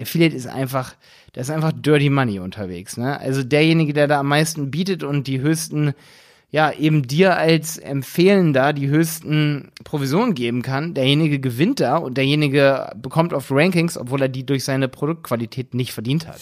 Affiliate 0.00 0.36
ist 0.36 0.46
einfach, 0.46 0.94
da 1.32 1.40
ist 1.40 1.50
einfach 1.50 1.72
Dirty 1.72 2.10
Money 2.10 2.38
unterwegs. 2.38 2.96
Ne? 2.96 3.18
Also 3.18 3.42
derjenige, 3.42 3.92
der 3.92 4.08
da 4.08 4.20
am 4.20 4.28
meisten 4.28 4.70
bietet 4.70 5.02
und 5.02 5.26
die 5.26 5.40
höchsten, 5.40 5.94
ja, 6.50 6.72
eben 6.72 7.02
dir 7.02 7.36
als 7.36 7.76
Empfehlender 7.78 8.72
die 8.72 8.88
höchsten 8.88 9.70
Provisionen 9.84 10.34
geben 10.34 10.62
kann, 10.62 10.94
derjenige 10.94 11.40
gewinnt 11.40 11.80
da 11.80 11.96
und 11.96 12.16
derjenige 12.16 12.90
bekommt 12.96 13.34
auf 13.34 13.50
Rankings, 13.50 13.98
obwohl 13.98 14.22
er 14.22 14.28
die 14.28 14.46
durch 14.46 14.64
seine 14.64 14.88
Produktqualität 14.88 15.74
nicht 15.74 15.92
verdient 15.92 16.26
hat. 16.26 16.40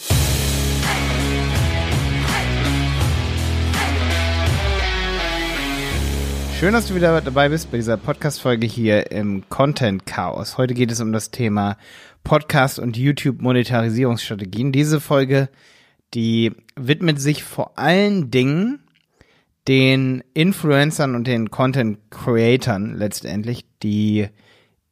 Schön, 6.59 6.73
dass 6.73 6.87
du 6.87 6.95
wieder 6.95 7.21
dabei 7.21 7.49
bist 7.49 7.69
bei 7.69 7.77
dieser 7.77 7.97
Podcast-Folge 7.97 8.65
hier 8.65 9.11
im 9.11 9.47
Content 9.47 10.07
Chaos. 10.07 10.57
Heute 10.57 10.73
geht 10.73 10.91
es 10.91 10.99
um 10.99 11.13
das 11.13 11.29
Thema 11.29 11.77
Podcast 12.23 12.79
und 12.79 12.97
YouTube 12.97 13.43
Monetarisierungsstrategien. 13.43 14.71
Diese 14.71 14.99
Folge, 14.99 15.49
die 16.15 16.51
widmet 16.75 17.21
sich 17.21 17.43
vor 17.43 17.77
allen 17.77 18.31
Dingen 18.31 18.79
den 19.67 20.23
Influencern 20.33 21.13
und 21.13 21.27
den 21.27 21.51
Content 21.51 21.99
Creatern 22.09 22.97
letztendlich, 22.97 23.63
die 23.83 24.27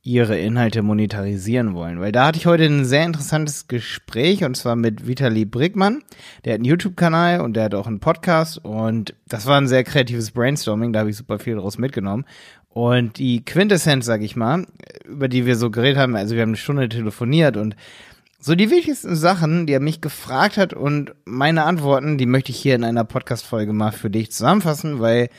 ihre 0.05 0.37
Inhalte 0.37 0.83
monetarisieren 0.83 1.73
wollen. 1.73 1.99
Weil 1.99 2.11
da 2.11 2.27
hatte 2.27 2.37
ich 2.37 2.45
heute 2.45 2.65
ein 2.65 2.85
sehr 2.85 3.05
interessantes 3.05 3.67
Gespräch 3.67 4.43
und 4.43 4.55
zwar 4.55 4.75
mit 4.75 5.07
Vitali 5.07 5.45
Brickmann. 5.45 6.03
Der 6.45 6.53
hat 6.53 6.59
einen 6.59 6.65
YouTube-Kanal 6.65 7.41
und 7.41 7.55
der 7.55 7.65
hat 7.65 7.73
auch 7.73 7.87
einen 7.87 7.99
Podcast 7.99 8.63
und 8.63 9.15
das 9.27 9.47
war 9.47 9.59
ein 9.59 9.67
sehr 9.67 9.83
kreatives 9.83 10.29
Brainstorming, 10.29 10.93
da 10.93 10.99
habe 10.99 11.09
ich 11.09 11.17
super 11.17 11.39
viel 11.39 11.55
daraus 11.55 11.79
mitgenommen. 11.79 12.25
Und 12.69 13.17
die 13.17 13.43
Quintessenz, 13.43 14.05
sag 14.05 14.21
ich 14.21 14.35
mal, 14.35 14.67
über 15.05 15.27
die 15.27 15.47
wir 15.47 15.55
so 15.55 15.71
geredet 15.71 15.97
haben, 15.97 16.15
also 16.15 16.35
wir 16.35 16.43
haben 16.43 16.49
eine 16.49 16.57
Stunde 16.57 16.87
telefoniert 16.87 17.57
und 17.57 17.75
so 18.39 18.53
die 18.53 18.69
wichtigsten 18.69 19.15
Sachen, 19.15 19.65
die 19.65 19.73
er 19.73 19.79
mich 19.79 20.01
gefragt 20.01 20.57
hat 20.57 20.75
und 20.75 21.15
meine 21.25 21.63
Antworten, 21.63 22.19
die 22.19 22.27
möchte 22.27 22.51
ich 22.51 22.59
hier 22.59 22.75
in 22.75 22.83
einer 22.83 23.05
Podcast-Folge 23.05 23.73
mal 23.73 23.91
für 23.91 24.11
dich 24.11 24.31
zusammenfassen, 24.31 24.99
weil 24.99 25.29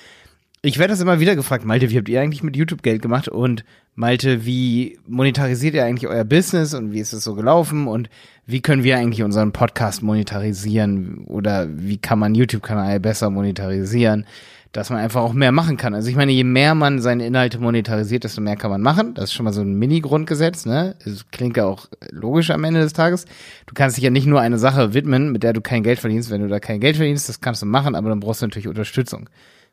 ich 0.62 0.78
werde 0.78 0.92
das 0.92 1.00
immer 1.00 1.20
wieder 1.20 1.36
gefragt, 1.36 1.64
Malte, 1.64 1.90
wie 1.90 1.98
habt 1.98 2.08
ihr 2.08 2.20
eigentlich 2.20 2.42
mit 2.42 2.56
YouTube 2.56 2.82
Geld 2.82 3.00
gemacht? 3.00 3.28
Und 3.28 3.64
Malte, 3.98 4.44
wie 4.44 4.98
monetarisiert 5.06 5.74
ihr 5.74 5.86
eigentlich 5.86 6.06
euer 6.06 6.24
Business 6.24 6.74
und 6.74 6.92
wie 6.92 7.00
ist 7.00 7.14
es 7.14 7.24
so 7.24 7.34
gelaufen? 7.34 7.88
Und 7.88 8.10
wie 8.44 8.60
können 8.60 8.84
wir 8.84 8.98
eigentlich 8.98 9.22
unseren 9.22 9.52
Podcast 9.52 10.02
monetarisieren? 10.02 11.24
Oder 11.24 11.66
wie 11.70 11.96
kann 11.96 12.18
man 12.18 12.34
YouTube-Kanal 12.34 13.00
besser 13.00 13.30
monetarisieren? 13.30 14.26
Dass 14.72 14.90
man 14.90 14.98
einfach 14.98 15.22
auch 15.22 15.32
mehr 15.32 15.50
machen 15.50 15.78
kann. 15.78 15.94
Also 15.94 16.10
ich 16.10 16.14
meine, 16.14 16.32
je 16.32 16.44
mehr 16.44 16.74
man 16.74 17.00
seine 17.00 17.26
Inhalte 17.26 17.58
monetarisiert, 17.58 18.24
desto 18.24 18.42
mehr 18.42 18.56
kann 18.56 18.70
man 18.70 18.82
machen. 18.82 19.14
Das 19.14 19.24
ist 19.24 19.32
schon 19.32 19.44
mal 19.44 19.54
so 19.54 19.62
ein 19.62 19.78
Mini-Grundgesetz, 19.78 20.66
ne? 20.66 20.94
Das 21.02 21.30
klingt 21.30 21.56
ja 21.56 21.64
auch 21.64 21.86
logisch 22.10 22.50
am 22.50 22.64
Ende 22.64 22.80
des 22.80 22.92
Tages. 22.92 23.24
Du 23.64 23.72
kannst 23.72 23.96
dich 23.96 24.04
ja 24.04 24.10
nicht 24.10 24.26
nur 24.26 24.42
eine 24.42 24.58
Sache 24.58 24.92
widmen, 24.92 25.32
mit 25.32 25.42
der 25.42 25.54
du 25.54 25.62
kein 25.62 25.82
Geld 25.82 26.00
verdienst. 26.00 26.30
Wenn 26.30 26.42
du 26.42 26.48
da 26.48 26.60
kein 26.60 26.80
Geld 26.80 26.96
verdienst, 26.96 27.30
das 27.30 27.40
kannst 27.40 27.62
du 27.62 27.66
machen, 27.66 27.94
aber 27.94 28.10
dann 28.10 28.20
brauchst 28.20 28.42
du 28.42 28.46
natürlich 28.46 28.68
Unterstützung. 28.68 29.30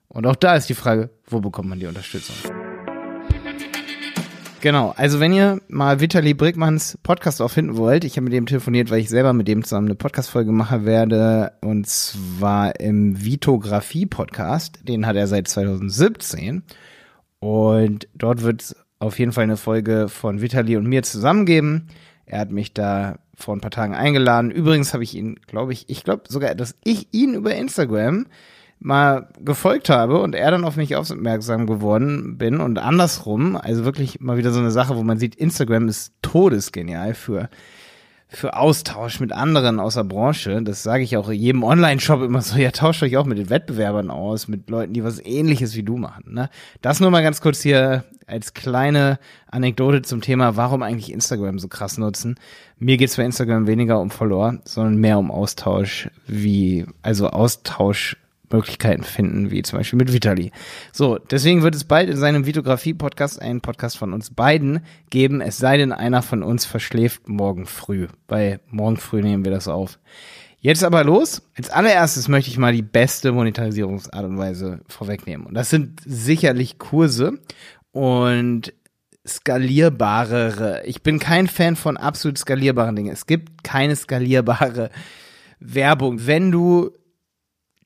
Und 0.07 0.25
auch 0.25 0.37
da 0.37 0.55
ist 0.55 0.69
die 0.69 0.75
Frage, 0.75 1.09
wo 1.27 1.41
bekommt 1.41 1.67
man 1.67 1.81
die 1.81 1.87
Unterstützung? 1.87 2.35
Genau, 4.63 4.93
also 4.95 5.19
wenn 5.19 5.33
ihr 5.33 5.59
mal 5.67 5.99
Vitali 5.99 6.33
Brickmanns 6.33 6.97
Podcast 7.03 7.41
auch 7.41 7.51
finden 7.51 7.75
wollt, 7.75 8.05
ich 8.05 8.15
habe 8.15 8.23
mit 8.23 8.31
dem 8.31 8.45
telefoniert, 8.45 8.89
weil 8.89 9.01
ich 9.01 9.09
selber 9.09 9.33
mit 9.33 9.49
dem 9.49 9.65
zusammen 9.65 9.89
eine 9.89 9.95
Podcast-Folge 9.95 10.53
machen 10.53 10.85
werde, 10.85 11.51
und 11.59 11.85
zwar 11.85 12.79
im 12.79 13.21
Vitografie-Podcast, 13.21 14.87
den 14.87 15.05
hat 15.05 15.17
er 15.17 15.27
seit 15.27 15.49
2017. 15.49 16.63
Und 17.39 18.07
dort 18.15 18.43
wird 18.43 18.61
es 18.61 18.75
auf 18.99 19.19
jeden 19.19 19.33
Fall 19.33 19.43
eine 19.43 19.57
Folge 19.57 20.07
von 20.07 20.39
Vitali 20.39 20.77
und 20.77 20.87
mir 20.87 21.03
zusammen 21.03 21.45
geben. 21.45 21.89
Er 22.25 22.39
hat 22.39 22.51
mich 22.51 22.73
da 22.73 23.19
vor 23.35 23.53
ein 23.57 23.59
paar 23.59 23.69
Tagen 23.69 23.95
eingeladen. 23.95 24.49
Übrigens 24.49 24.93
habe 24.93 25.03
ich 25.03 25.13
ihn, 25.13 25.41
glaube 25.45 25.73
ich, 25.73 25.89
ich 25.89 26.05
glaube 26.05 26.23
sogar, 26.29 26.55
dass 26.55 26.77
ich 26.85 27.09
ihn 27.11 27.33
über 27.33 27.53
Instagram 27.53 28.27
mal 28.83 29.29
gefolgt 29.39 29.89
habe 29.89 30.19
und 30.19 30.35
er 30.35 30.51
dann 30.51 30.65
auf 30.65 30.75
mich 30.75 30.95
aufmerksam 30.95 31.65
geworden 31.67 32.37
bin 32.37 32.59
und 32.59 32.77
andersrum, 32.77 33.55
also 33.55 33.85
wirklich 33.85 34.19
mal 34.19 34.37
wieder 34.37 34.51
so 34.51 34.59
eine 34.59 34.71
Sache, 34.71 34.97
wo 34.97 35.03
man 35.03 35.17
sieht, 35.17 35.35
Instagram 35.35 35.87
ist 35.87 36.13
todesgenial 36.21 37.13
für 37.13 37.49
für 38.35 38.57
Austausch 38.57 39.19
mit 39.19 39.31
anderen 39.31 39.79
aus 39.79 39.93
der 39.93 40.03
Branche. 40.03 40.63
Das 40.63 40.81
sage 40.81 41.03
ich 41.03 41.17
auch 41.17 41.31
jedem 41.31 41.63
Online-Shop 41.63 42.23
immer 42.23 42.41
so, 42.41 42.57
ja, 42.57 42.71
tauscht 42.71 43.03
euch 43.03 43.15
auch 43.17 43.25
mit 43.25 43.37
den 43.37 43.51
Wettbewerbern 43.51 44.09
aus, 44.09 44.47
mit 44.47 44.71
Leuten, 44.71 44.93
die 44.93 45.03
was 45.03 45.23
ähnliches 45.23 45.75
wie 45.75 45.83
du 45.83 45.97
machen. 45.97 46.33
Ne? 46.33 46.49
Das 46.81 46.99
nur 46.99 47.11
mal 47.11 47.21
ganz 47.21 47.41
kurz 47.41 47.61
hier 47.61 48.05
als 48.25 48.55
kleine 48.55 49.19
Anekdote 49.51 50.01
zum 50.01 50.21
Thema, 50.21 50.55
warum 50.55 50.81
eigentlich 50.81 51.11
Instagram 51.11 51.59
so 51.59 51.67
krass 51.67 51.99
nutzen. 51.99 52.35
Mir 52.79 52.97
geht's 52.97 53.17
bei 53.17 53.23
Instagram 53.23 53.67
weniger 53.67 53.99
um 53.99 54.09
Follower, 54.09 54.57
sondern 54.65 54.95
mehr 54.95 55.19
um 55.19 55.29
Austausch, 55.29 56.09
wie, 56.25 56.87
also 57.03 57.29
Austausch 57.29 58.17
Möglichkeiten 58.53 59.03
finden, 59.03 59.51
wie 59.51 59.61
zum 59.63 59.79
Beispiel 59.79 59.97
mit 59.97 60.13
Vitali. 60.13 60.51
So, 60.91 61.17
deswegen 61.17 61.63
wird 61.63 61.75
es 61.75 61.83
bald 61.83 62.09
in 62.09 62.17
seinem 62.17 62.45
Vitografie-Podcast 62.45 63.41
einen 63.41 63.61
Podcast 63.61 63.97
von 63.97 64.13
uns 64.13 64.29
beiden 64.29 64.81
geben, 65.09 65.41
es 65.41 65.57
sei 65.57 65.77
denn, 65.77 65.91
einer 65.91 66.21
von 66.21 66.43
uns 66.43 66.65
verschläft 66.65 67.27
morgen 67.27 67.65
früh, 67.65 68.07
weil 68.27 68.61
morgen 68.67 68.97
früh 68.97 69.21
nehmen 69.21 69.43
wir 69.43 69.51
das 69.51 69.67
auf. 69.67 69.99
Jetzt 70.59 70.85
aber 70.85 71.03
los. 71.03 71.41
Als 71.57 71.69
allererstes 71.69 72.29
möchte 72.29 72.49
ich 72.49 72.57
mal 72.57 72.71
die 72.71 72.83
beste 72.83 73.33
Monetarisierungsart 73.33 74.23
und 74.23 74.37
Weise 74.37 74.79
vorwegnehmen. 74.87 75.45
Und 75.45 75.55
das 75.55 75.69
sind 75.69 75.99
sicherlich 76.05 76.77
Kurse 76.77 77.39
und 77.91 78.73
skalierbarere. 79.27 80.83
Ich 80.85 81.03
bin 81.03 81.19
kein 81.19 81.47
Fan 81.47 81.75
von 81.75 81.97
absolut 81.97 82.37
skalierbaren 82.37 82.95
Dingen. 82.95 83.11
Es 83.11 83.25
gibt 83.25 83.65
keine 83.65 83.95
skalierbare 83.97 84.89
Werbung. 85.59 86.25
Wenn 86.25 86.51
du 86.51 86.91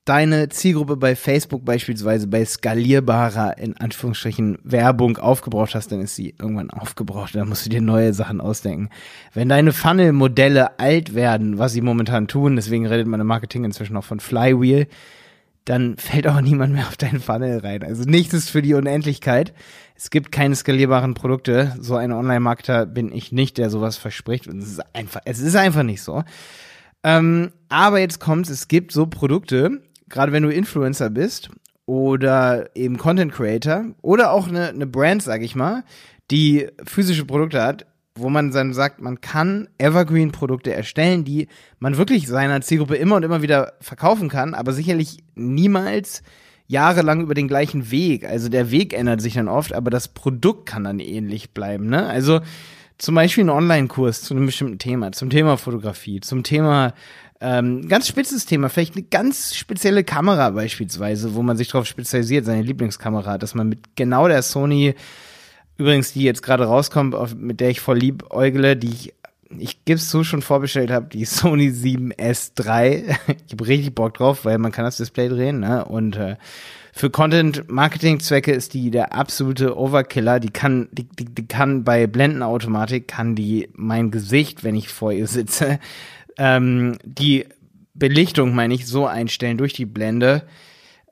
deine 0.07 0.49
Zielgruppe 0.49 0.95
bei 0.95 1.15
Facebook 1.15 1.65
beispielsweise 1.65 2.27
bei 2.27 2.43
skalierbarer, 2.45 3.57
in 3.57 3.75
Anführungsstrichen, 3.77 4.57
Werbung 4.63 5.17
aufgebraucht 5.17 5.75
hast, 5.75 5.91
dann 5.91 6.01
ist 6.01 6.15
sie 6.15 6.33
irgendwann 6.39 6.69
aufgebraucht. 6.69 7.35
Dann 7.35 7.49
musst 7.49 7.65
du 7.65 7.69
dir 7.69 7.81
neue 7.81 8.13
Sachen 8.13 8.39
ausdenken. 8.39 8.89
Wenn 9.33 9.49
deine 9.49 9.73
Funnel-Modelle 9.73 10.79
alt 10.79 11.13
werden, 11.13 11.57
was 11.57 11.73
sie 11.73 11.81
momentan 11.81 12.27
tun, 12.27 12.55
deswegen 12.55 12.85
redet 12.85 13.07
man 13.07 13.19
im 13.19 13.27
Marketing 13.27 13.65
inzwischen 13.65 13.97
auch 13.97 14.03
von 14.03 14.19
Flywheel, 14.19 14.87
dann 15.65 15.97
fällt 15.97 16.27
auch 16.27 16.39
niemand 16.39 16.73
mehr 16.73 16.87
auf 16.87 16.95
deinen 16.95 17.19
Funnel 17.19 17.59
rein. 17.59 17.83
Also 17.83 18.03
nichts 18.03 18.33
ist 18.33 18.49
für 18.49 18.61
die 18.61 18.73
Unendlichkeit. 18.73 19.53
Es 19.95 20.09
gibt 20.09 20.31
keine 20.31 20.55
skalierbaren 20.55 21.15
Produkte. 21.15 21.75
So 21.79 21.95
ein 21.97 22.13
Online-Marketer 22.13 22.85
bin 22.85 23.11
ich 23.11 23.33
nicht, 23.33 23.57
der 23.57 23.69
sowas 23.69 23.97
verspricht. 23.97 24.47
Und 24.47 24.59
es 24.59 24.69
ist 24.69 24.95
einfach, 24.95 25.21
es 25.25 25.39
ist 25.39 25.55
einfach 25.55 25.83
nicht 25.83 26.01
so. 26.01 26.23
Ähm, 27.03 27.51
aber 27.69 27.99
jetzt 27.99 28.19
kommt's, 28.19 28.49
es 28.49 28.67
gibt 28.67 28.91
so 28.91 29.07
Produkte, 29.07 29.81
gerade 30.09 30.31
wenn 30.31 30.43
du 30.43 30.49
Influencer 30.49 31.09
bist 31.09 31.49
oder 31.85 32.69
eben 32.75 32.97
Content 32.97 33.33
Creator 33.33 33.85
oder 34.01 34.31
auch 34.31 34.47
eine, 34.47 34.69
eine 34.69 34.87
Brand, 34.87 35.23
sag 35.23 35.41
ich 35.41 35.55
mal, 35.55 35.83
die 36.31 36.67
physische 36.85 37.25
Produkte 37.25 37.63
hat, 37.63 37.85
wo 38.15 38.29
man 38.29 38.51
dann 38.51 38.73
sagt, 38.73 39.01
man 39.01 39.21
kann 39.21 39.69
Evergreen-Produkte 39.77 40.73
erstellen, 40.73 41.23
die 41.23 41.47
man 41.79 41.97
wirklich 41.97 42.27
seiner 42.27 42.61
Zielgruppe 42.61 42.95
immer 42.95 43.15
und 43.15 43.23
immer 43.23 43.41
wieder 43.41 43.73
verkaufen 43.79 44.27
kann, 44.29 44.53
aber 44.53 44.73
sicherlich 44.73 45.23
niemals 45.35 46.23
jahrelang 46.67 47.21
über 47.21 47.33
den 47.33 47.47
gleichen 47.47 47.91
Weg. 47.91 48.25
Also 48.25 48.49
der 48.49 48.71
Weg 48.71 48.93
ändert 48.93 49.21
sich 49.21 49.35
dann 49.35 49.47
oft, 49.47 49.73
aber 49.73 49.89
das 49.89 50.09
Produkt 50.09 50.65
kann 50.67 50.83
dann 50.83 50.99
ähnlich 50.99 51.51
bleiben. 51.51 51.87
Ne? 51.87 52.05
Also 52.05 52.41
zum 52.97 53.15
Beispiel 53.15 53.45
ein 53.45 53.49
Online-Kurs 53.49 54.23
zu 54.23 54.33
einem 54.33 54.47
bestimmten 54.47 54.79
Thema, 54.79 55.11
zum 55.11 55.29
Thema 55.29 55.57
Fotografie, 55.57 56.19
zum 56.19 56.43
Thema 56.43 56.93
ähm, 57.39 57.87
ganz 57.87 58.07
spitzes 58.07 58.45
Thema, 58.45 58.69
vielleicht 58.69 58.95
eine 58.95 59.05
ganz 59.05 59.55
spezielle 59.55 60.03
Kamera 60.03 60.49
beispielsweise, 60.49 61.35
wo 61.35 61.43
man 61.43 61.57
sich 61.57 61.69
darauf 61.69 61.85
spezialisiert, 61.85 62.45
seine 62.45 62.63
Lieblingskamera, 62.63 63.37
dass 63.37 63.53
man 63.53 63.69
mit 63.69 63.95
genau 63.95 64.27
der 64.27 64.41
Sony, 64.41 64.95
übrigens 65.77 66.13
die 66.13 66.23
jetzt 66.23 66.41
gerade 66.41 66.65
rauskommt, 66.65 67.13
auf, 67.13 67.35
mit 67.35 67.59
der 67.59 67.69
ich 67.69 67.79
voll 67.79 67.99
lieb 67.99 68.31
äugle, 68.31 68.75
die 68.75 68.89
ich, 68.89 69.13
ich 69.55 69.85
gib's 69.85 70.09
so 70.09 70.23
schon 70.23 70.41
vorbestellt 70.41 70.89
habe, 70.89 71.07
die 71.07 71.25
Sony 71.25 71.69
7S3. 71.69 73.15
ich 73.45 73.53
habe 73.53 73.67
richtig 73.67 73.93
Bock 73.93 74.15
drauf, 74.15 74.43
weil 74.43 74.57
man 74.57 74.71
kann 74.71 74.85
das 74.85 74.97
Display 74.97 75.29
drehen, 75.29 75.59
ne? 75.59 75.85
Und 75.85 76.15
äh, 76.15 76.37
für 76.91 77.11
Content-Marketing-Zwecke 77.11 78.51
ist 78.51 78.73
die 78.73 78.89
der 78.89 79.13
absolute 79.13 79.77
Overkiller. 79.77 80.39
Die 80.39 80.49
kann, 80.49 80.87
die, 80.91 81.03
die, 81.03 81.25
die 81.25 81.47
kann 81.47 81.83
bei 81.83 82.07
Blendenautomatik 82.07 83.07
kann 83.07 83.35
die 83.35 83.69
mein 83.73 84.09
Gesicht, 84.09 84.63
wenn 84.63 84.73
ich 84.73 84.89
vor 84.89 85.11
ihr 85.11 85.27
sitze, 85.27 85.79
ähm, 86.37 86.97
die 87.03 87.45
Belichtung, 87.93 88.53
meine 88.53 88.73
ich, 88.73 88.85
so 88.87 89.07
einstellen 89.07 89.57
durch 89.57 89.73
die 89.73 89.85
Blende, 89.85 90.43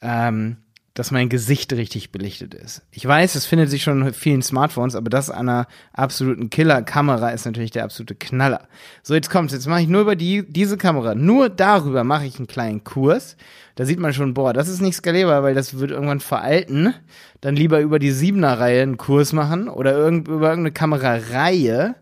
ähm, 0.02 0.58
dass 0.96 1.12
mein 1.12 1.28
Gesicht 1.28 1.74
richtig 1.74 2.14
belichtet 2.14 2.54
ist. 2.54 2.82
Ich 2.90 3.06
weiß, 3.06 3.36
es 3.36 3.46
findet 3.46 3.70
sich 3.70 3.84
schon 3.84 4.02
in 4.02 4.14
vielen 4.14 4.42
Smartphones, 4.42 4.96
aber 4.96 5.10
das 5.10 5.30
einer 5.30 5.68
absoluten 5.92 6.50
Killer-Kamera 6.50 7.32
ist 7.32 7.46
natürlich 7.46 7.72
der 7.72 7.84
absolute 7.84 8.16
Knaller. 8.16 8.70
So, 9.04 9.14
jetzt 9.14 9.30
kommt's. 9.30 9.52
Jetzt 9.52 9.68
mache 9.68 9.82
ich 9.82 9.90
nur 9.90 10.02
über 10.02 10.16
die, 10.16 10.46
diese 10.48 10.78
Kamera, 10.78 11.14
nur 11.14 11.50
darüber 11.50 12.06
mache 12.06 12.26
ich 12.26 12.38
einen 12.38 12.48
kleinen 12.48 12.86
Kurs. 12.86 13.36
Da 13.76 13.84
sieht 13.84 14.00
man 14.00 14.14
schon, 14.14 14.34
boah, 14.34 14.54
das 14.54 14.70
ist 14.70 14.82
nicht 14.82 14.96
skalierbar, 14.96 15.44
weil 15.44 15.54
das 15.54 15.78
wird 15.78 15.92
irgendwann 15.92 16.22
veralten. 16.22 16.94
Dann 17.42 17.58
lieber 17.58 17.82
über 17.82 18.00
die 18.00 18.12
Siebener 18.12 18.58
Reihe 18.58 18.82
einen 18.82 18.96
Kurs 18.96 19.34
machen 19.34 19.68
oder 19.68 19.92
irgend, 19.92 20.30
über 20.30 20.50
irgendeine 20.50 20.72
Kamerareihe 20.72 21.96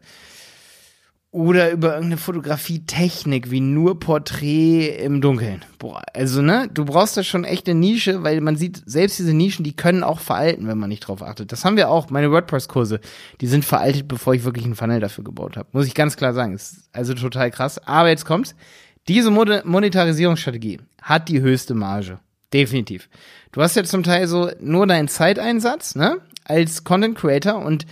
oder 1.33 1.71
über 1.71 1.95
irgendeine 1.95 2.17
Fotografietechnik 2.17 3.49
wie 3.49 3.59
nur 3.59 3.99
Porträt 3.99 5.03
im 5.03 5.19
Dunkeln. 5.19 5.65
Boah, 5.79 6.03
also 6.13 6.43
ne, 6.43 6.69
du 6.71 6.85
brauchst 6.85 7.17
da 7.17 7.23
schon 7.23 7.43
echt 7.43 7.67
eine 7.67 7.79
Nische, 7.79 8.21
weil 8.21 8.39
man 8.39 8.55
sieht, 8.55 8.83
selbst 8.85 9.17
diese 9.17 9.33
Nischen, 9.33 9.63
die 9.63 9.75
können 9.75 10.03
auch 10.03 10.19
veralten, 10.19 10.67
wenn 10.67 10.77
man 10.77 10.89
nicht 10.89 10.99
drauf 10.99 11.23
achtet. 11.23 11.51
Das 11.51 11.65
haben 11.65 11.75
wir 11.75 11.89
auch, 11.89 12.11
meine 12.11 12.29
WordPress-Kurse, 12.29 12.99
die 13.41 13.47
sind 13.47 13.65
veraltet, 13.65 14.07
bevor 14.07 14.35
ich 14.35 14.43
wirklich 14.43 14.63
einen 14.63 14.75
Funnel 14.75 14.99
dafür 14.99 15.23
gebaut 15.23 15.57
habe. 15.57 15.67
Muss 15.71 15.87
ich 15.87 15.95
ganz 15.95 16.17
klar 16.17 16.33
sagen. 16.33 16.53
Ist 16.53 16.83
also 16.93 17.15
total 17.15 17.49
krass. 17.49 17.79
Aber 17.79 18.09
jetzt 18.09 18.25
kommt's. 18.25 18.53
Diese 19.07 19.31
Monetarisierungsstrategie 19.31 20.81
hat 21.01 21.29
die 21.29 21.41
höchste 21.41 21.73
Marge. 21.73 22.19
Definitiv. 22.53 23.09
Du 23.51 23.63
hast 23.63 23.75
ja 23.75 23.83
zum 23.83 24.03
Teil 24.03 24.27
so 24.27 24.51
nur 24.61 24.85
deinen 24.85 25.07
Zeiteinsatz, 25.07 25.95
ne, 25.95 26.17
als 26.45 26.83
Content 26.83 27.17
Creator 27.17 27.55
und 27.65 27.87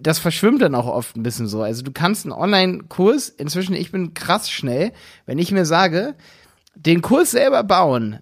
das 0.00 0.18
verschwimmt 0.18 0.62
dann 0.62 0.74
auch 0.74 0.86
oft 0.86 1.16
ein 1.16 1.22
bisschen 1.22 1.48
so. 1.48 1.62
Also 1.62 1.82
du 1.82 1.92
kannst 1.92 2.24
einen 2.24 2.32
Online-Kurs, 2.32 3.28
inzwischen, 3.28 3.74
ich 3.74 3.90
bin 3.90 4.14
krass 4.14 4.50
schnell, 4.50 4.92
wenn 5.26 5.38
ich 5.38 5.52
mir 5.52 5.64
sage, 5.64 6.14
den 6.74 7.02
Kurs 7.02 7.32
selber 7.32 7.64
bauen, 7.64 8.20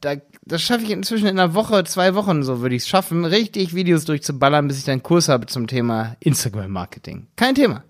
da, 0.00 0.14
das 0.42 0.62
schaffe 0.62 0.84
ich 0.84 0.90
inzwischen 0.90 1.26
in 1.26 1.38
einer 1.38 1.54
Woche, 1.54 1.84
zwei 1.84 2.14
Wochen, 2.14 2.42
so 2.42 2.60
würde 2.60 2.74
ich 2.74 2.82
es 2.82 2.88
schaffen, 2.88 3.24
richtig 3.24 3.74
Videos 3.74 4.04
durchzuballern, 4.04 4.68
bis 4.68 4.78
ich 4.78 4.84
dann 4.84 5.02
Kurs 5.02 5.28
habe 5.28 5.46
zum 5.46 5.66
Thema 5.66 6.16
Instagram-Marketing. 6.20 7.26
Kein 7.36 7.54
Thema. 7.54 7.84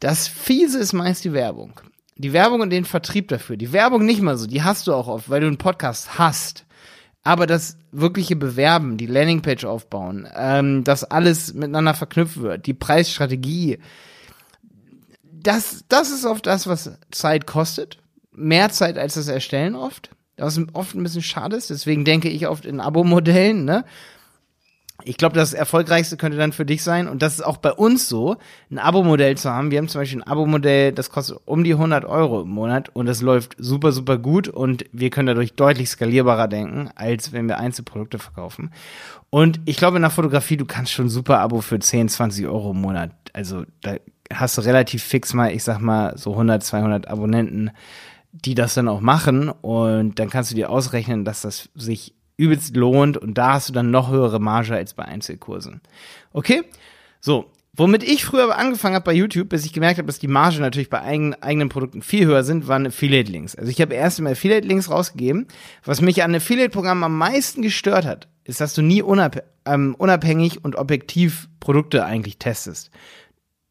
Das 0.00 0.28
Fiese 0.28 0.78
ist 0.78 0.92
meist 0.92 1.24
die 1.24 1.32
Werbung. 1.32 1.80
Die 2.16 2.32
Werbung 2.32 2.60
und 2.60 2.70
den 2.70 2.84
Vertrieb 2.84 3.28
dafür. 3.28 3.56
Die 3.56 3.72
Werbung 3.72 4.04
nicht 4.04 4.22
mal 4.22 4.36
so, 4.36 4.46
die 4.46 4.62
hast 4.62 4.86
du 4.86 4.94
auch 4.94 5.08
oft, 5.08 5.28
weil 5.28 5.40
du 5.40 5.46
einen 5.46 5.58
Podcast 5.58 6.18
hast. 6.18 6.65
Aber 7.26 7.48
das 7.48 7.76
wirkliche 7.90 8.36
Bewerben, 8.36 8.98
die 8.98 9.06
Landingpage 9.06 9.64
aufbauen, 9.64 10.28
ähm, 10.36 10.84
dass 10.84 11.02
alles 11.02 11.54
miteinander 11.54 11.92
verknüpft 11.92 12.36
wird, 12.36 12.66
die 12.66 12.72
Preisstrategie, 12.72 13.80
das, 15.24 15.84
das 15.88 16.12
ist 16.12 16.24
oft 16.24 16.46
das, 16.46 16.68
was 16.68 16.92
Zeit 17.10 17.44
kostet. 17.44 17.98
Mehr 18.30 18.70
Zeit 18.70 18.96
als 18.96 19.14
das 19.14 19.26
Erstellen 19.26 19.74
oft. 19.74 20.10
Was 20.36 20.60
oft 20.72 20.94
ein 20.94 21.02
bisschen 21.02 21.22
schade 21.22 21.56
ist. 21.56 21.68
Deswegen 21.68 22.04
denke 22.04 22.28
ich 22.28 22.46
oft 22.46 22.64
in 22.64 22.78
Abo-Modellen, 22.78 23.64
ne? 23.64 23.84
Ich 25.04 25.16
glaube, 25.16 25.34
das 25.34 25.52
erfolgreichste 25.52 26.16
könnte 26.16 26.38
dann 26.38 26.52
für 26.52 26.64
dich 26.64 26.82
sein, 26.82 27.06
und 27.08 27.22
das 27.22 27.34
ist 27.34 27.42
auch 27.42 27.58
bei 27.58 27.72
uns 27.72 28.08
so, 28.08 28.36
ein 28.70 28.78
Abo-Modell 28.78 29.36
zu 29.36 29.50
haben. 29.50 29.70
Wir 29.70 29.78
haben 29.78 29.88
zum 29.88 30.00
Beispiel 30.00 30.20
ein 30.20 30.26
Abo-Modell, 30.26 30.92
das 30.92 31.10
kostet 31.10 31.38
um 31.44 31.64
die 31.64 31.72
100 31.72 32.04
Euro 32.04 32.42
im 32.42 32.48
Monat 32.48 32.88
und 32.94 33.06
das 33.06 33.20
läuft 33.20 33.56
super, 33.58 33.92
super 33.92 34.18
gut 34.18 34.48
und 34.48 34.84
wir 34.92 35.10
können 35.10 35.26
dadurch 35.26 35.54
deutlich 35.54 35.90
skalierbarer 35.90 36.48
denken, 36.48 36.90
als 36.94 37.32
wenn 37.32 37.46
wir 37.46 37.58
Einzelprodukte 37.58 38.18
verkaufen. 38.18 38.70
Und 39.30 39.60
ich 39.66 39.76
glaube, 39.76 39.96
in 39.96 40.02
der 40.02 40.10
Fotografie, 40.10 40.56
du 40.56 40.64
kannst 40.64 40.92
schon 40.92 41.08
super 41.08 41.40
Abo 41.40 41.60
für 41.60 41.78
10, 41.78 42.08
20 42.08 42.46
Euro 42.46 42.70
im 42.70 42.80
Monat. 42.80 43.10
Also 43.32 43.64
da 43.82 43.96
hast 44.32 44.56
du 44.56 44.62
relativ 44.62 45.02
fix 45.02 45.34
mal, 45.34 45.52
ich 45.52 45.62
sag 45.62 45.78
mal, 45.78 46.16
so 46.16 46.32
100, 46.32 46.64
200 46.64 47.08
Abonnenten, 47.08 47.70
die 48.32 48.54
das 48.54 48.74
dann 48.74 48.88
auch 48.88 49.00
machen 49.00 49.48
und 49.48 50.18
dann 50.18 50.30
kannst 50.30 50.50
du 50.50 50.54
dir 50.54 50.70
ausrechnen, 50.70 51.24
dass 51.24 51.42
das 51.42 51.70
sich 51.74 52.15
übelst 52.36 52.76
lohnt 52.76 53.16
und 53.16 53.38
da 53.38 53.54
hast 53.54 53.68
du 53.68 53.72
dann 53.72 53.90
noch 53.90 54.10
höhere 54.10 54.40
Marge 54.40 54.74
als 54.74 54.94
bei 54.94 55.04
Einzelkursen. 55.04 55.80
Okay? 56.32 56.64
So, 57.20 57.50
Womit 57.78 58.02
ich 58.02 58.24
früher 58.24 58.56
angefangen 58.56 58.94
habe 58.94 59.04
bei 59.04 59.12
YouTube, 59.12 59.50
bis 59.50 59.66
ich 59.66 59.74
gemerkt 59.74 59.98
habe, 59.98 60.06
dass 60.06 60.18
die 60.18 60.28
Marge 60.28 60.60
natürlich 60.60 60.88
bei 60.88 61.02
eigen, 61.02 61.34
eigenen 61.34 61.68
Produkten 61.68 62.00
viel 62.00 62.24
höher 62.24 62.42
sind, 62.42 62.68
waren 62.68 62.86
Affiliate-Links. 62.86 63.54
Also 63.54 63.70
ich 63.70 63.82
habe 63.82 63.94
erst 63.94 64.18
immer 64.18 64.30
Affiliate-Links 64.30 64.90
rausgegeben. 64.90 65.46
Was 65.84 66.00
mich 66.00 66.22
an 66.22 66.34
Affiliate-Programmen 66.34 67.04
am 67.04 67.18
meisten 67.18 67.60
gestört 67.60 68.06
hat, 68.06 68.28
ist, 68.44 68.62
dass 68.62 68.72
du 68.72 68.80
nie 68.80 69.02
unab 69.02 69.42
ähm, 69.66 69.94
unabhängig 69.98 70.64
und 70.64 70.76
objektiv 70.76 71.48
Produkte 71.60 72.06
eigentlich 72.06 72.38
testest. 72.38 72.90